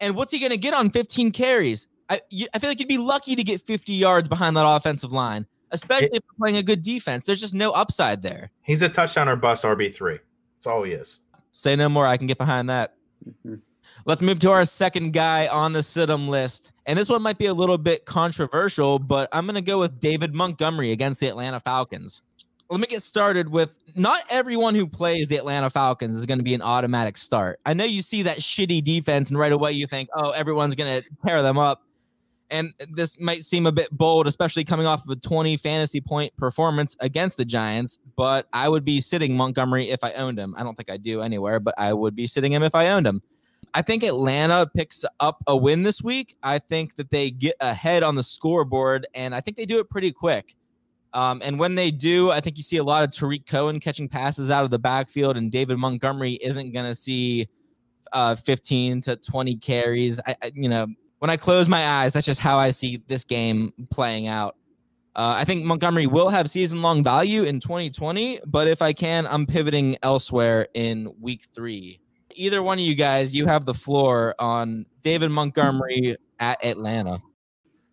And 0.00 0.14
what's 0.16 0.32
he 0.32 0.38
going 0.38 0.50
to 0.50 0.56
get 0.56 0.74
on 0.74 0.90
15 0.90 1.30
carries? 1.30 1.86
I 2.08 2.20
you, 2.30 2.48
I 2.54 2.58
feel 2.58 2.70
like 2.70 2.80
you'd 2.80 2.88
be 2.88 2.98
lucky 2.98 3.36
to 3.36 3.44
get 3.44 3.64
50 3.66 3.92
yards 3.92 4.28
behind 4.28 4.56
that 4.56 4.66
offensive 4.66 5.12
line, 5.12 5.46
especially 5.70 6.08
if 6.08 6.22
you're 6.24 6.38
playing 6.38 6.56
a 6.56 6.62
good 6.62 6.82
defense. 6.82 7.24
There's 7.24 7.40
just 7.40 7.54
no 7.54 7.70
upside 7.70 8.22
there. 8.22 8.50
He's 8.62 8.82
a 8.82 8.88
touchdown 8.88 9.28
or 9.28 9.36
bust 9.36 9.64
RB 9.64 9.94
three. 9.94 10.18
That's 10.56 10.66
all 10.66 10.82
he 10.82 10.92
is. 10.92 11.20
Say 11.52 11.76
no 11.76 11.88
more. 11.88 12.06
I 12.06 12.16
can 12.16 12.26
get 12.26 12.38
behind 12.38 12.68
that. 12.70 12.94
Mhm. 13.46 13.60
Let's 14.06 14.22
move 14.22 14.38
to 14.40 14.50
our 14.50 14.64
second 14.64 15.12
guy 15.12 15.46
on 15.48 15.72
the 15.72 15.80
Sidham 15.80 16.28
list. 16.28 16.72
And 16.86 16.98
this 16.98 17.08
one 17.08 17.22
might 17.22 17.38
be 17.38 17.46
a 17.46 17.54
little 17.54 17.78
bit 17.78 18.06
controversial, 18.06 18.98
but 18.98 19.28
I'm 19.32 19.46
going 19.46 19.54
to 19.54 19.60
go 19.60 19.78
with 19.78 20.00
David 20.00 20.34
Montgomery 20.34 20.92
against 20.92 21.20
the 21.20 21.28
Atlanta 21.28 21.60
Falcons. 21.60 22.22
Let 22.70 22.80
me 22.80 22.86
get 22.86 23.02
started 23.02 23.48
with 23.48 23.74
not 23.96 24.22
everyone 24.30 24.76
who 24.76 24.86
plays 24.86 25.26
the 25.26 25.36
Atlanta 25.36 25.70
Falcons 25.70 26.16
is 26.16 26.24
going 26.24 26.38
to 26.38 26.44
be 26.44 26.54
an 26.54 26.62
automatic 26.62 27.16
start. 27.16 27.58
I 27.66 27.74
know 27.74 27.84
you 27.84 28.00
see 28.00 28.22
that 28.22 28.38
shitty 28.38 28.84
defense, 28.84 29.28
and 29.28 29.38
right 29.38 29.50
away 29.50 29.72
you 29.72 29.86
think, 29.86 30.08
oh, 30.14 30.30
everyone's 30.30 30.76
going 30.76 31.02
to 31.02 31.08
tear 31.26 31.42
them 31.42 31.58
up. 31.58 31.82
And 32.50 32.72
this 32.90 33.20
might 33.20 33.44
seem 33.44 33.66
a 33.66 33.72
bit 33.72 33.90
bold, 33.90 34.26
especially 34.26 34.64
coming 34.64 34.86
off 34.86 35.04
of 35.04 35.10
a 35.10 35.16
20 35.16 35.56
fantasy 35.56 36.00
point 36.00 36.36
performance 36.36 36.96
against 37.00 37.36
the 37.36 37.44
Giants. 37.44 37.98
But 38.16 38.46
I 38.52 38.68
would 38.68 38.84
be 38.84 39.00
sitting 39.00 39.36
Montgomery 39.36 39.90
if 39.90 40.02
I 40.02 40.12
owned 40.12 40.38
him. 40.38 40.54
I 40.56 40.62
don't 40.62 40.76
think 40.76 40.90
I 40.90 40.96
do 40.96 41.22
anywhere, 41.22 41.60
but 41.60 41.74
I 41.78 41.92
would 41.92 42.16
be 42.16 42.26
sitting 42.26 42.52
him 42.52 42.62
if 42.62 42.74
I 42.74 42.88
owned 42.88 43.06
him. 43.06 43.22
I 43.74 43.82
think 43.82 44.02
Atlanta 44.02 44.68
picks 44.74 45.04
up 45.20 45.42
a 45.46 45.56
win 45.56 45.82
this 45.82 46.02
week. 46.02 46.36
I 46.42 46.58
think 46.58 46.96
that 46.96 47.10
they 47.10 47.30
get 47.30 47.54
ahead 47.60 48.02
on 48.02 48.14
the 48.14 48.22
scoreboard, 48.22 49.06
and 49.14 49.34
I 49.34 49.40
think 49.40 49.56
they 49.56 49.66
do 49.66 49.78
it 49.78 49.88
pretty 49.88 50.12
quick. 50.12 50.56
Um, 51.12 51.40
and 51.44 51.58
when 51.58 51.74
they 51.74 51.90
do, 51.90 52.30
I 52.30 52.40
think 52.40 52.56
you 52.56 52.62
see 52.62 52.76
a 52.76 52.84
lot 52.84 53.04
of 53.04 53.10
Tarik 53.10 53.46
Cohen 53.46 53.80
catching 53.80 54.08
passes 54.08 54.50
out 54.50 54.64
of 54.64 54.70
the 54.70 54.78
backfield, 54.78 55.36
and 55.36 55.50
David 55.50 55.78
Montgomery 55.78 56.32
isn't 56.42 56.72
going 56.72 56.86
to 56.86 56.94
see 56.94 57.48
uh, 58.12 58.34
15 58.34 59.00
to 59.02 59.16
20 59.16 59.56
carries. 59.56 60.20
I, 60.26 60.36
I, 60.42 60.52
you 60.54 60.68
know, 60.68 60.86
when 61.18 61.30
I 61.30 61.36
close 61.36 61.68
my 61.68 61.86
eyes, 61.86 62.12
that's 62.12 62.26
just 62.26 62.40
how 62.40 62.58
I 62.58 62.70
see 62.70 63.02
this 63.06 63.24
game 63.24 63.72
playing 63.90 64.26
out. 64.26 64.56
Uh, 65.16 65.34
I 65.36 65.44
think 65.44 65.64
Montgomery 65.64 66.06
will 66.06 66.28
have 66.28 66.48
season 66.48 66.82
long 66.82 67.02
value 67.02 67.42
in 67.42 67.60
2020, 67.60 68.40
but 68.46 68.68
if 68.68 68.80
I 68.80 68.92
can, 68.92 69.26
I'm 69.26 69.46
pivoting 69.46 69.96
elsewhere 70.02 70.68
in 70.74 71.12
week 71.20 71.48
three. 71.54 72.00
Either 72.40 72.62
one 72.62 72.78
of 72.78 72.84
you 72.84 72.94
guys, 72.94 73.34
you 73.34 73.44
have 73.46 73.66
the 73.66 73.74
floor 73.74 74.34
on 74.38 74.86
David 75.02 75.30
Montgomery 75.30 76.16
at 76.38 76.64
Atlanta. 76.64 77.20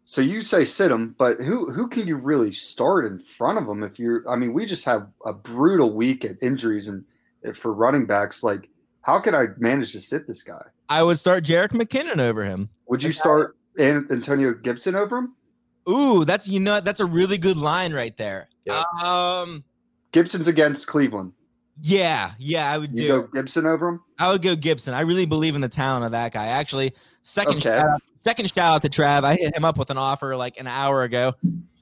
So 0.05 0.21
you 0.21 0.39
say 0.39 0.63
sit 0.63 0.89
him, 0.89 1.15
but 1.17 1.41
who 1.41 1.69
who 1.71 1.89
can 1.89 2.07
you 2.07 2.15
really 2.15 2.53
start 2.53 3.05
in 3.05 3.19
front 3.19 3.57
of 3.57 3.67
him 3.67 3.83
if 3.83 3.99
you're? 3.99 4.23
I 4.29 4.37
mean, 4.37 4.53
we 4.53 4.65
just 4.65 4.85
have 4.85 5.07
a 5.25 5.33
brutal 5.33 5.93
week 5.93 6.23
at 6.23 6.41
injuries 6.41 6.87
and 6.87 7.03
for 7.53 7.73
running 7.73 8.05
backs. 8.05 8.41
Like, 8.41 8.69
how 9.01 9.19
can 9.19 9.35
I 9.35 9.47
manage 9.57 9.91
to 9.91 9.99
sit 10.01 10.25
this 10.27 10.43
guy? 10.43 10.63
I 10.87 11.03
would 11.03 11.19
start 11.19 11.43
Jerick 11.43 11.71
McKinnon 11.71 12.19
over 12.19 12.41
him. 12.43 12.69
Would 12.87 13.03
you 13.03 13.11
start 13.11 13.57
Antonio 13.77 14.53
Gibson 14.53 14.95
over 14.95 15.17
him? 15.17 15.35
Ooh, 15.89 16.23
that's 16.23 16.47
you 16.47 16.61
know 16.61 16.79
that's 16.79 17.01
a 17.01 17.05
really 17.05 17.37
good 17.37 17.57
line 17.57 17.91
right 17.93 18.15
there. 18.15 18.47
Yeah. 18.63 18.83
Um, 19.03 19.65
Gibson's 20.13 20.47
against 20.47 20.87
Cleveland. 20.87 21.33
yeah, 21.81 22.31
yeah, 22.39 22.71
I 22.71 22.77
would 22.77 22.91
You 22.91 22.97
do. 22.97 23.07
go 23.07 23.27
Gibson 23.33 23.65
over 23.65 23.89
him. 23.89 24.01
I 24.19 24.31
would 24.31 24.41
go 24.41 24.55
Gibson. 24.55 24.93
I 24.93 25.01
really 25.01 25.25
believe 25.25 25.55
in 25.55 25.61
the 25.61 25.69
talent 25.69 26.05
of 26.05 26.11
that 26.11 26.33
guy. 26.33 26.47
Actually, 26.47 26.93
second 27.21 27.57
Okay. 27.57 27.61
shout 27.61 27.87
out, 27.87 28.01
second 28.15 28.51
shout 28.51 28.73
out 28.73 28.81
to 28.83 28.89
Trav. 28.89 29.23
I 29.23 29.35
hit 29.35 29.55
him 29.55 29.63
up 29.63 29.77
with 29.77 29.89
an 29.89 29.97
offer 29.97 30.35
like 30.35 30.59
an 30.59 30.67
hour 30.67 31.03
ago. 31.03 31.33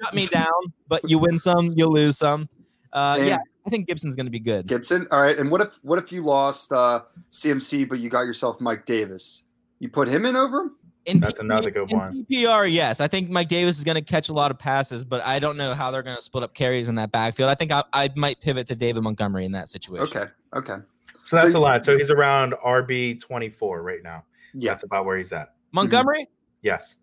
Shut 0.01 0.13
me 0.13 0.25
down, 0.25 0.45
but 0.87 1.09
you 1.09 1.17
win 1.17 1.37
some, 1.37 1.71
you 1.75 1.87
lose 1.87 2.17
some. 2.17 2.49
Uh, 2.91 3.17
yeah, 3.19 3.37
I 3.65 3.69
think 3.69 3.87
Gibson's 3.87 4.15
going 4.15 4.25
to 4.25 4.31
be 4.31 4.39
good. 4.39 4.67
Gibson. 4.67 5.07
All 5.11 5.21
right. 5.21 5.37
And 5.37 5.51
what 5.51 5.61
if 5.61 5.79
what 5.83 5.99
if 5.99 6.11
you 6.11 6.23
lost 6.23 6.71
uh, 6.71 7.01
CMC, 7.31 7.87
but 7.87 7.99
you 7.99 8.09
got 8.09 8.21
yourself 8.21 8.61
Mike 8.61 8.85
Davis? 8.85 9.43
You 9.79 9.89
put 9.89 10.07
him 10.07 10.25
in 10.25 10.35
over 10.35 10.61
him? 10.61 10.75
In 11.05 11.19
That's 11.19 11.37
another 11.39 11.69
good 11.69 11.91
in 11.91 11.97
one. 11.97 12.25
PPR, 12.31 12.71
yes. 12.71 12.99
I 12.99 13.07
think 13.07 13.29
Mike 13.29 13.47
Davis 13.47 13.77
is 13.77 13.83
going 13.83 13.95
to 13.95 14.01
catch 14.01 14.29
a 14.29 14.33
lot 14.33 14.49
of 14.49 14.57
passes, 14.57 15.03
but 15.03 15.23
I 15.23 15.37
don't 15.37 15.55
know 15.55 15.75
how 15.75 15.91
they're 15.91 16.01
going 16.01 16.15
to 16.15 16.21
split 16.21 16.43
up 16.43 16.55
carries 16.55 16.89
in 16.89 16.95
that 16.95 17.11
backfield. 17.11 17.49
I 17.49 17.53
think 17.53 17.71
I, 17.71 17.83
I 17.93 18.09
might 18.15 18.41
pivot 18.41 18.65
to 18.67 18.75
David 18.75 19.03
Montgomery 19.03 19.45
in 19.45 19.51
that 19.51 19.67
situation. 19.67 20.17
Okay. 20.17 20.31
Okay. 20.55 20.77
So 21.25 21.35
that's 21.35 21.51
So- 21.51 21.59
a 21.59 21.61
lot. 21.61 21.83
So 21.83 21.97
he's 21.97 22.09
around 22.11 22.53
RB 22.63 23.19
twenty 23.19 23.49
four 23.49 23.81
right 23.83 24.01
now. 24.03 24.23
Yeah. 24.53 24.71
That's 24.71 24.83
about 24.83 25.05
where 25.05 25.17
he's 25.17 25.33
at. 25.33 25.53
Montgomery? 25.73 26.21
Mm-hmm. 26.21 26.31
Yes. 26.61 26.97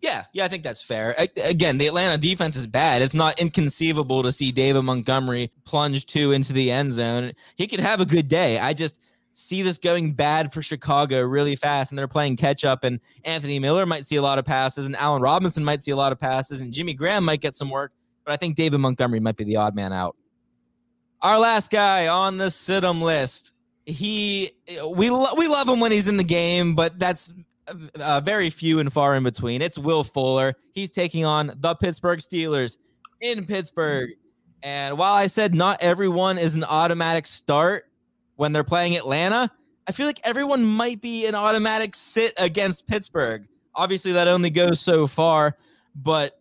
Yeah, 0.00 0.24
yeah, 0.32 0.44
I 0.44 0.48
think 0.48 0.62
that's 0.62 0.80
fair. 0.82 1.14
A- 1.18 1.28
Again, 1.48 1.78
the 1.78 1.86
Atlanta 1.88 2.18
defense 2.18 2.54
is 2.54 2.66
bad. 2.68 3.02
It's 3.02 3.14
not 3.14 3.40
inconceivable 3.40 4.22
to 4.22 4.30
see 4.30 4.52
David 4.52 4.82
Montgomery 4.82 5.50
plunge 5.64 6.06
two 6.06 6.30
into 6.32 6.52
the 6.52 6.70
end 6.70 6.92
zone. 6.92 7.32
He 7.56 7.66
could 7.66 7.80
have 7.80 8.00
a 8.00 8.06
good 8.06 8.28
day. 8.28 8.60
I 8.60 8.74
just 8.74 9.00
see 9.32 9.62
this 9.62 9.76
going 9.78 10.12
bad 10.12 10.52
for 10.52 10.62
Chicago 10.62 11.22
really 11.22 11.56
fast, 11.56 11.90
and 11.90 11.98
they're 11.98 12.06
playing 12.06 12.36
catch 12.36 12.64
up. 12.64 12.84
And 12.84 13.00
Anthony 13.24 13.58
Miller 13.58 13.86
might 13.86 14.06
see 14.06 14.14
a 14.16 14.22
lot 14.22 14.38
of 14.38 14.44
passes, 14.44 14.84
and 14.84 14.94
Allen 14.96 15.20
Robinson 15.22 15.64
might 15.64 15.82
see 15.82 15.90
a 15.90 15.96
lot 15.96 16.12
of 16.12 16.20
passes, 16.20 16.60
and 16.60 16.72
Jimmy 16.72 16.94
Graham 16.94 17.24
might 17.24 17.40
get 17.40 17.56
some 17.56 17.70
work. 17.70 17.90
But 18.24 18.32
I 18.32 18.36
think 18.36 18.54
David 18.54 18.78
Montgomery 18.78 19.18
might 19.20 19.36
be 19.36 19.44
the 19.44 19.56
odd 19.56 19.74
man 19.74 19.92
out. 19.92 20.14
Our 21.22 21.38
last 21.40 21.70
guy 21.72 22.06
on 22.06 22.36
the 22.36 22.50
sit-em 22.52 23.02
list. 23.02 23.52
He, 23.88 24.50
we 24.86 25.08
lo- 25.08 25.34
we 25.36 25.48
love 25.48 25.68
him 25.68 25.80
when 25.80 25.92
he's 25.92 26.08
in 26.08 26.18
the 26.18 26.24
game, 26.24 26.74
but 26.74 26.98
that's 26.98 27.32
uh, 27.98 28.20
very 28.20 28.50
few 28.50 28.80
and 28.80 28.92
far 28.92 29.14
in 29.14 29.22
between. 29.22 29.62
It's 29.62 29.78
Will 29.78 30.04
Fuller. 30.04 30.54
He's 30.72 30.90
taking 30.90 31.24
on 31.24 31.52
the 31.56 31.74
Pittsburgh 31.74 32.18
Steelers 32.18 32.76
in 33.20 33.46
Pittsburgh. 33.46 34.10
And 34.62 34.98
while 34.98 35.14
I 35.14 35.28
said 35.28 35.54
not 35.54 35.82
everyone 35.82 36.38
is 36.38 36.54
an 36.54 36.64
automatic 36.64 37.26
start 37.26 37.84
when 38.36 38.52
they're 38.52 38.64
playing 38.64 38.96
Atlanta, 38.96 39.50
I 39.86 39.92
feel 39.92 40.06
like 40.06 40.20
everyone 40.24 40.64
might 40.64 41.00
be 41.00 41.26
an 41.26 41.34
automatic 41.34 41.94
sit 41.94 42.34
against 42.36 42.86
Pittsburgh. 42.86 43.46
Obviously, 43.74 44.12
that 44.12 44.28
only 44.28 44.50
goes 44.50 44.80
so 44.80 45.06
far, 45.06 45.56
but 45.94 46.38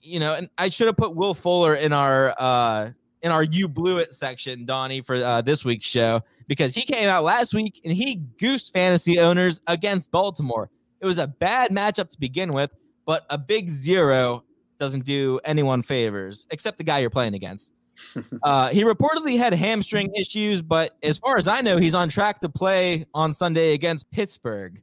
you 0.00 0.18
know, 0.18 0.34
and 0.34 0.48
I 0.56 0.68
should 0.70 0.86
have 0.86 0.96
put 0.96 1.14
Will 1.14 1.34
Fuller 1.34 1.74
in 1.74 1.92
our 1.92 2.34
uh 2.38 2.90
in 3.22 3.30
our 3.30 3.42
you 3.42 3.68
blew 3.68 3.98
it 3.98 4.14
section, 4.14 4.64
Donnie, 4.64 5.00
for 5.00 5.16
uh, 5.16 5.42
this 5.42 5.64
week's 5.64 5.86
show 5.86 6.20
because 6.46 6.74
he 6.74 6.82
came 6.82 7.08
out 7.08 7.24
last 7.24 7.54
week 7.54 7.80
and 7.84 7.92
he 7.92 8.16
goosed 8.38 8.72
fantasy 8.72 9.18
owners 9.18 9.60
against 9.66 10.10
Baltimore. 10.10 10.70
It 11.00 11.06
was 11.06 11.18
a 11.18 11.26
bad 11.26 11.70
matchup 11.70 12.10
to 12.10 12.18
begin 12.18 12.50
with, 12.52 12.70
but 13.04 13.24
a 13.30 13.38
big 13.38 13.68
zero 13.68 14.44
doesn't 14.78 15.04
do 15.04 15.40
anyone 15.44 15.82
favors 15.82 16.46
except 16.50 16.78
the 16.78 16.84
guy 16.84 16.98
you're 16.98 17.10
playing 17.10 17.34
against. 17.34 17.72
uh, 18.42 18.68
he 18.68 18.84
reportedly 18.84 19.36
had 19.36 19.52
hamstring 19.52 20.12
issues, 20.14 20.62
but 20.62 20.96
as 21.02 21.18
far 21.18 21.36
as 21.36 21.48
I 21.48 21.60
know, 21.60 21.78
he's 21.78 21.94
on 21.94 22.08
track 22.08 22.40
to 22.40 22.48
play 22.48 23.06
on 23.12 23.32
Sunday 23.32 23.74
against 23.74 24.10
Pittsburgh. 24.10 24.80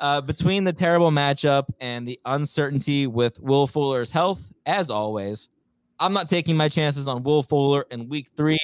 Uh, 0.00 0.20
between 0.20 0.62
the 0.62 0.72
terrible 0.72 1.10
matchup 1.10 1.64
and 1.80 2.06
the 2.06 2.20
uncertainty 2.24 3.08
with 3.08 3.40
Will 3.40 3.66
Fuller's 3.66 4.12
health, 4.12 4.52
as 4.64 4.90
always, 4.90 5.48
I'm 6.00 6.12
not 6.12 6.28
taking 6.28 6.56
my 6.56 6.68
chances 6.68 7.08
on 7.08 7.22
Will 7.22 7.42
Fuller 7.42 7.84
in 7.90 8.08
week 8.08 8.28
three. 8.36 8.60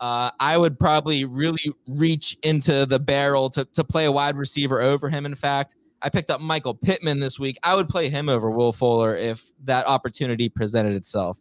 Uh, 0.00 0.30
I 0.40 0.58
would 0.58 0.80
probably 0.80 1.24
really 1.24 1.72
reach 1.86 2.36
into 2.42 2.86
the 2.86 2.98
barrel 2.98 3.50
to, 3.50 3.64
to 3.66 3.84
play 3.84 4.06
a 4.06 4.12
wide 4.12 4.36
receiver 4.36 4.80
over 4.80 5.08
him. 5.08 5.26
In 5.26 5.34
fact, 5.34 5.76
I 6.02 6.08
picked 6.08 6.30
up 6.30 6.40
Michael 6.40 6.74
Pittman 6.74 7.20
this 7.20 7.38
week. 7.38 7.56
I 7.62 7.76
would 7.76 7.88
play 7.88 8.08
him 8.08 8.28
over 8.28 8.50
Will 8.50 8.72
Fuller 8.72 9.14
if 9.14 9.44
that 9.64 9.86
opportunity 9.86 10.48
presented 10.48 10.94
itself. 10.94 11.38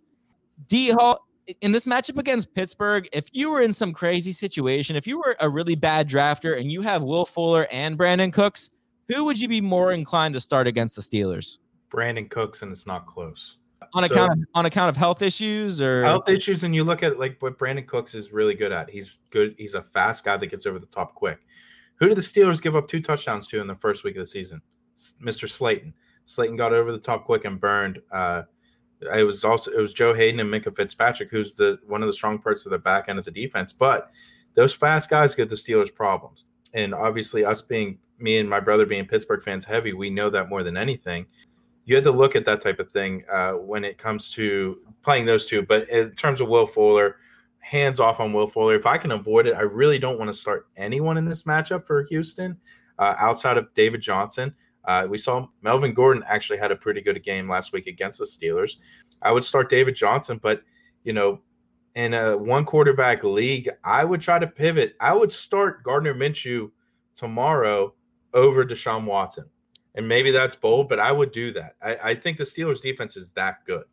D 0.68 0.92
Hall, 0.92 1.26
in 1.62 1.72
this 1.72 1.86
matchup 1.86 2.20
against 2.20 2.54
Pittsburgh, 2.54 3.10
if 3.12 3.26
you 3.32 3.50
were 3.50 3.62
in 3.62 3.74
some 3.74 3.94
crazy 3.94 4.32
situation, 4.32 4.96
if 4.96 5.08
you 5.08 5.18
were 5.18 5.36
a 5.40 5.50
really 5.50 5.76
bad 5.76 6.08
drafter 6.08 6.60
and 6.60 6.72
you 6.72 6.82
have 6.82 7.02
Will 7.02 7.26
Fuller 7.26 7.68
and 7.72 7.98
Brandin 7.98 8.32
Cooks, 8.32 8.70
who 9.08 9.24
would 9.24 9.40
you 9.40 9.48
be 9.48 9.62
more 9.62 9.92
inclined 9.92 10.36
to 10.36 10.42
start 10.42 10.68
against 10.68 10.96
the 10.96 11.02
Steelers? 11.02 11.58
Brandin 11.92 12.30
Cooks, 12.30 12.62
and 12.62 12.72
it's 12.72 12.86
not 12.86 13.08
close. 13.08 13.58
On 13.94 14.08
So- 14.08 14.14
account 14.16 14.32
of, 14.32 14.40
on 14.54 14.66
account 14.66 14.90
of 14.90 14.96
health 14.98 15.22
issues 15.22 15.82
or 15.82 16.04
health 16.04 16.30
issues, 16.30 16.64
and 16.64 16.74
you 16.74 16.84
look 16.84 17.04
at 17.04 17.20
like 17.20 17.42
what 17.42 17.58
Brandin 17.60 17.86
Cooks 17.86 18.16
is 18.16 18.32
really 18.32 18.54
good 18.56 18.72
at. 18.72 18.90
He's 18.90 19.20
good. 19.32 19.54
He's 19.58 19.74
a 19.74 19.82
fast 19.84 20.24
guy 20.24 20.38
that 20.38 20.48
gets 20.48 20.66
over 20.66 20.80
the 20.80 20.86
top 20.88 21.14
quick. 21.14 21.40
Who 21.96 22.08
did 22.08 22.18
the 22.18 22.22
Steelers 22.22 22.62
give 22.62 22.76
up 22.76 22.88
two 22.88 23.02
touchdowns 23.02 23.48
to 23.50 23.60
in 23.60 23.68
the 23.68 23.76
first 23.76 24.04
week 24.04 24.16
of 24.16 24.22
the 24.22 24.28
season? 24.28 24.62
Mr. 25.22 25.50
Slayton. 25.50 25.94
Slayton 26.26 26.56
got 26.56 26.74
over 26.74 26.92
the 26.92 27.00
top 27.00 27.26
quick 27.26 27.46
and 27.46 27.60
burned. 27.60 28.02
Uh, 28.12 28.44
it 29.14 29.24
was 29.24 29.44
also 29.44 29.72
it 29.72 29.80
was 29.82 29.94
Joe 29.94 30.14
Haden 30.14 30.40
and 30.40 30.50
Minkah 30.52 30.76
Fitzpatrick, 30.76 31.30
who's 31.30 31.54
the 31.54 31.80
one 31.86 32.02
of 32.02 32.08
the 32.08 32.14
strong 32.14 32.40
parts 32.40 32.66
of 32.66 32.72
the 32.72 32.80
back 32.80 33.06
end 33.10 33.20
of 33.20 33.26
the 33.26 33.32
defense. 33.32 33.74
But 33.74 34.12
those 34.54 34.74
fast 34.74 35.10
guys 35.10 35.36
give 35.36 35.50
the 35.50 35.56
Steelers 35.56 35.94
problems. 35.94 36.46
And 36.74 36.94
obviously, 36.94 37.44
us 37.44 37.62
being 37.62 37.98
me 38.20 38.38
and 38.38 38.50
my 38.50 38.60
brother 38.60 38.86
being 38.86 39.06
Pittsburgh 39.06 39.44
fans 39.44 39.66
heavy, 39.66 39.94
we 39.94 40.10
know 40.10 40.30
that 40.30 40.48
more 40.50 40.64
than 40.64 40.78
anything 40.78 41.26
you 41.86 41.96
have 41.96 42.04
to 42.04 42.12
look 42.12 42.36
at 42.36 42.46
that 42.46 42.62
type 42.62 42.80
of 42.80 42.92
thing 42.92 43.24
uh, 43.32 43.54
when 43.54 43.84
it 43.84 43.98
comes 43.98 44.30
to 44.32 44.78
playing 45.04 45.26
those 45.26 45.46
two. 45.46 45.62
But 45.64 45.90
in 45.90 46.12
terms 46.14 46.42
of 46.42 46.48
Will 46.48 46.68
Fuller, 46.68 47.18
hands 47.60 48.00
off 48.00 48.20
on 48.20 48.34
Will 48.34 48.48
Fuller. 48.48 48.76
If 48.76 48.86
I 48.86 48.98
can 48.98 49.12
avoid 49.12 49.48
it, 49.48 49.56
I 49.56 49.62
really 49.62 50.00
don't 50.00 50.20
want 50.20 50.30
to 50.32 50.38
start 50.38 50.68
anyone 50.78 51.18
in 51.18 51.26
this 51.26 51.44
matchup 51.44 51.86
for 51.86 52.04
Houston 52.04 52.58
uh, 53.00 53.16
outside 53.18 53.58
of 53.58 53.74
David 53.74 54.02
Johnson. 54.02 54.54
Uh, 54.86 55.06
we 55.10 55.18
saw 55.18 55.48
Melvin 55.62 55.94
Gordon 55.94 56.24
actually 56.28 56.58
had 56.60 56.72
a 56.72 56.76
pretty 56.76 57.02
good 57.02 57.22
game 57.24 57.48
last 57.48 57.72
week 57.72 57.88
against 57.88 58.20
the 58.20 58.26
Steelers. 58.26 58.78
I 59.22 59.32
would 59.32 59.44
start 59.44 59.70
David 59.70 59.96
Johnson, 59.96 60.40
but 60.42 60.64
you 61.04 61.14
know, 61.14 61.42
in 61.96 62.14
a 62.14 62.38
one 62.38 62.66
quarterback 62.66 63.24
league, 63.24 63.70
I 63.84 64.04
would 64.06 64.22
try 64.22 64.40
to 64.40 64.48
pivot. 64.48 64.96
I 65.00 65.14
would 65.14 65.32
start 65.32 65.84
Gardner 65.84 66.16
Minshew 66.16 66.72
tomorrow 67.16 67.94
over 68.34 68.66
Deshaun 68.66 69.06
Watson. 69.06 69.46
And 69.96 70.08
maybe 70.08 70.32
that's 70.32 70.56
bold, 70.56 70.88
but 70.88 71.00
I 71.00 71.12
would 71.12 71.32
do 71.32 71.52
that. 71.54 71.76
I, 71.82 71.98
I 72.12 72.16
think 72.16 72.38
the 72.38 72.46
Steelers 72.46 72.82
defense 72.82 73.18
is 73.18 73.30
that 73.32 73.66
good. 73.66 73.84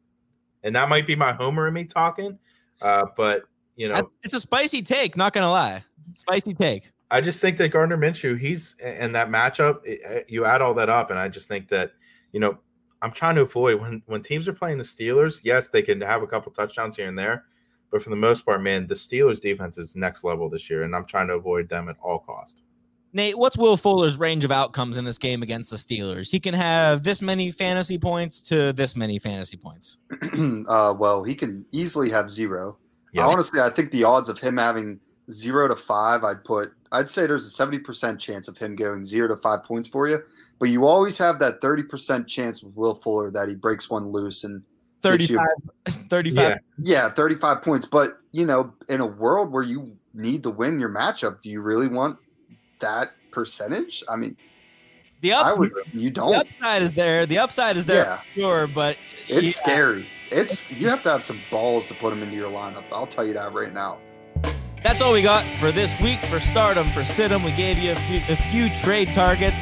And 0.63 0.75
that 0.77 0.89
might 0.89 1.07
be 1.07 1.17
my 1.17 1.33
homer 1.33 1.67
in 1.69 1.75
me 1.75 1.85
talking. 1.85 2.39
Uh, 2.81 3.07
but 3.17 3.43
you 3.77 3.89
know, 3.89 4.11
it's 4.23 4.35
a 4.35 4.41
spicy 4.41 4.83
take, 4.83 5.17
not 5.17 5.33
gonna 5.33 5.51
lie. 5.51 5.85
Spicy 6.15 6.55
take. 6.55 6.91
I 7.11 7.21
just 7.21 7.41
think 7.41 7.57
that 7.59 7.71
Gardner 7.71 7.97
Minshew, 7.97 8.39
he's 8.39 8.77
in 8.81 9.13
that 9.13 9.29
matchup. 9.31 9.81
it- 9.85 10.27
You 10.29 10.45
add 10.45 10.61
all 10.63 10.75
that 10.75 10.89
up, 10.89 11.11
and 11.11 11.19
I 11.19 11.29
just 11.29 11.49
think 11.49 11.69
that 11.69 11.93
you 12.33 12.41
know 12.41 12.59
I'm 13.03 13.13
trying 13.13 13.35
to 13.37 13.43
avoid 13.43 13.81
when 13.81 14.03
when 14.07 14.23
teams 14.23 14.49
are 14.49 14.53
playing 14.53 14.79
the 14.79 14.85
Steelers. 14.85 15.41
Yes, 15.45 15.69
they 15.69 15.83
can 15.83 16.01
have 16.01 16.23
a 16.23 16.27
couple 16.27 16.53
touchdowns 16.53 16.97
here 16.97 17.07
and 17.09 17.19
there, 17.19 17.45
but 17.91 18.03
for 18.03 18.11
the 18.11 18.17
most 18.17 18.45
part, 18.45 18.63
man, 18.63 18.87
the 18.87 18.95
Steelers 18.95 19.41
defense 19.41 19.79
is 19.79 19.97
next 19.97 20.23
level 20.25 20.49
this 20.51 20.69
year, 20.71 20.83
and 20.83 20.95
I'm 20.95 21.07
trying 21.07 21.29
to 21.29 21.35
avoid 21.35 21.69
them 21.69 21.89
at 21.89 21.97
all 22.03 22.19
cost. 22.19 22.63
Nate, 23.13 23.39
what's 23.39 23.57
Will 23.57 23.77
Fuller's 23.77 24.19
range 24.19 24.45
of 24.45 24.51
outcomes 24.51 24.97
in 24.97 25.05
this 25.05 25.19
game 25.19 25.43
against 25.43 25.71
the 25.71 25.77
Steelers? 25.77 26.31
He 26.31 26.39
can 26.39 26.55
have 26.55 27.03
this 27.03 27.23
many 27.23 27.51
fantasy 27.51 27.99
points 27.99 28.43
to 28.43 28.73
this 28.73 28.97
many 28.97 29.19
fantasy 29.19 29.57
points. 29.57 29.99
uh, 30.69 30.95
well, 30.99 31.25
he 31.25 31.35
can 31.35 31.65
easily 31.71 32.11
have 32.11 32.31
zero. 32.31 32.77
Yeah. 33.13 33.27
Honestly, 33.27 33.61
I 33.61 33.71
think 33.71 33.91
the 33.91 34.05
odds 34.05 34.29
of 34.29 34.39
him 34.39 34.59
having 34.59 35.01
zero 35.31 35.69
to 35.69 35.77
five, 35.77 36.23
I'd 36.23 36.45
put, 36.45 36.73
I'd 36.93 37.09
say 37.09 37.27
there's 37.27 37.47
a 37.47 37.51
seventy 37.51 37.79
percent 37.79 38.21
chance 38.21 38.47
of 38.49 38.59
him 38.59 38.77
going 38.77 39.05
zero 39.05 39.29
to 39.29 39.37
five 39.37 39.65
points 39.65 39.89
for 39.89 40.07
you. 40.07 40.23
But 40.59 40.69
you 40.69 40.87
always 40.87 41.17
have 41.19 41.39
that 41.39 41.61
thirty 41.63 41.83
percent 41.83 42.29
chance 42.29 42.63
with 42.63 42.75
Will 42.77 42.95
Fuller 42.95 43.31
that 43.31 43.49
he 43.49 43.55
breaks 43.55 43.89
one 43.89 44.09
loose 44.11 44.45
and 44.45 44.63
Gets 45.03 45.31
you- 45.31 45.39
35, 45.87 46.09
35 46.11 46.35
Yeah, 46.37 46.57
yeah, 46.83 47.09
thirty-five 47.09 47.63
points. 47.63 47.87
But 47.87 48.19
you 48.33 48.45
know, 48.45 48.75
in 48.89 49.01
a 49.01 49.07
world 49.07 49.53
where 49.53 49.63
you 49.63 49.97
need 50.13 50.43
to 50.43 50.51
win 50.51 50.81
your 50.81 50.89
matchup, 50.89 51.41
do 51.41 51.49
you 51.49 51.61
really 51.61 51.87
want 51.89 52.19
that 52.81 53.13
percentage? 53.31 54.03
I 54.09 54.17
mean, 54.17 54.37
The, 55.21 55.33
I 55.33 55.51
up, 55.53 55.59
would. 55.59 55.73
You 55.93 56.11
don't. 56.11 56.35
upside 56.35 56.83
is 56.83 56.91
there. 56.93 57.27
The 57.27 57.39
upside 57.39 57.77
is 57.77 57.85
there, 57.85 58.05
Yeah. 58.05 58.17
for 58.17 58.41
sure, 58.41 58.67
but 58.69 58.97
It's 59.29 59.47
yeah. 59.59 59.63
scary. 59.65 60.09
It's 60.31 60.71
you 60.71 60.89
have 60.89 61.03
to 61.05 61.11
have 61.11 61.25
some 61.25 61.41
balls 61.51 61.87
to 61.89 61.95
put 61.95 62.13
him 62.13 62.23
into 62.23 62.37
your 62.37 62.51
lineup. 62.51 62.85
I'll 62.93 63.07
tell 63.07 63.27
you 63.27 63.35
that 63.35 63.53
right 63.55 63.73
now. 63.73 63.99
That's 64.85 65.01
all 65.01 65.13
we 65.13 65.23
got 65.23 65.45
for 65.59 65.73
this 65.73 65.99
week 66.01 66.25
for 66.27 66.39
Stardom 66.39 66.89
for 66.91 67.01
Sidham. 67.01 67.45
We 67.45 67.51
gave 67.53 67.79
you 67.79 67.93
a 67.93 67.97
few, 67.97 68.23
a 68.29 68.37
few 68.37 68.73
trade 68.73 69.13
targets. 69.13 69.61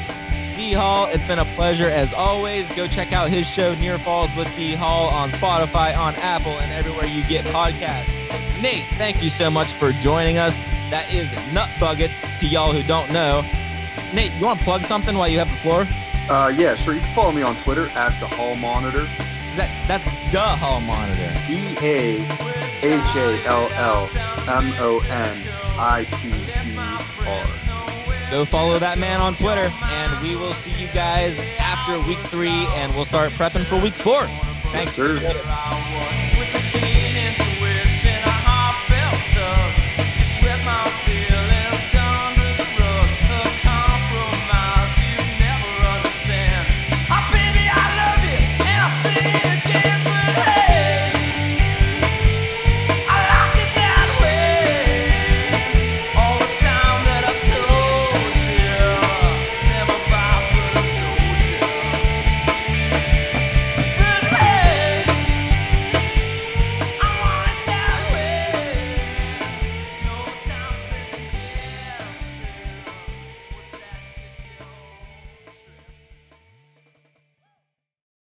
D 0.55 0.73
Hall, 0.73 1.07
it's 1.07 1.25
been 1.25 1.39
a 1.39 1.45
pleasure 1.55 1.89
as 1.89 2.13
always. 2.13 2.69
Go 2.71 2.87
check 2.87 3.13
out 3.13 3.29
his 3.31 3.47
show 3.47 3.75
Near 3.77 3.99
Falls 3.99 4.31
with 4.37 4.49
D 4.57 4.75
Hall 4.75 5.09
on 5.09 5.31
Spotify, 5.31 5.97
on 5.97 6.15
Apple, 6.17 6.53
and 6.53 6.73
everywhere 6.73 7.07
you 7.07 7.23
get 7.29 7.45
podcasts. 7.47 8.09
Nate, 8.61 8.85
thank 8.99 9.23
you 9.23 9.31
so 9.31 9.51
much 9.51 9.69
for 9.75 9.93
joining 9.93 10.37
us. 10.39 10.55
That 10.91 11.13
is 11.13 11.33
Nut 11.53 11.69
Buckets 11.81 12.21
to 12.41 12.47
y'all 12.47 12.73
who 12.73 12.83
don't 12.83 13.11
know. 13.13 13.43
Nate, 14.13 14.33
you 14.33 14.45
want 14.45 14.61
to 14.61 14.65
plug 14.65 14.83
something 14.85 15.17
while 15.17 15.29
you 15.29 15.39
have 15.39 15.49
the 15.49 15.57
floor? 15.57 15.87
Uh, 16.29 16.53
yeah, 16.57 16.75
sure. 16.77 16.95
You 16.95 17.01
can 17.01 17.15
follow 17.15 17.33
me 17.33 17.43
on 17.43 17.57
Twitter 17.57 17.89
at 17.91 18.19
the 18.21 18.27
Hall 18.27 18.55
Monitor. 18.57 19.05
That 19.57 19.71
that's 19.89 20.05
the 20.33 20.41
Hall 20.41 20.81
Monitor? 20.81 21.33
D 21.47 21.77
A 21.81 22.21
H 22.83 23.17
A 23.17 23.47
L 23.47 23.69
L 23.73 24.11
M 24.49 24.75
O 24.79 25.01
N 25.09 25.43
I 25.79 26.05
T 26.13 26.29
E 26.29 26.77
R. 27.27 28.31
Go 28.31 28.45
follow 28.45 28.79
that 28.79 28.99
man 28.99 29.21
on 29.21 29.35
Twitter, 29.35 29.73
and 29.83 30.23
we 30.23 30.35
will 30.37 30.53
see 30.53 30.73
you 30.73 30.89
guys 30.89 31.39
after 31.59 32.01
week 32.01 32.19
three, 32.27 32.67
and 32.75 32.95
we'll 32.95 33.05
start 33.05 33.33
prepping 33.33 33.65
for 33.65 33.77
week 33.81 33.95
four. 33.95 34.27
Thanks. 34.73 34.93
sir. 34.93 35.19
I 35.19 36.21
was 36.21 36.26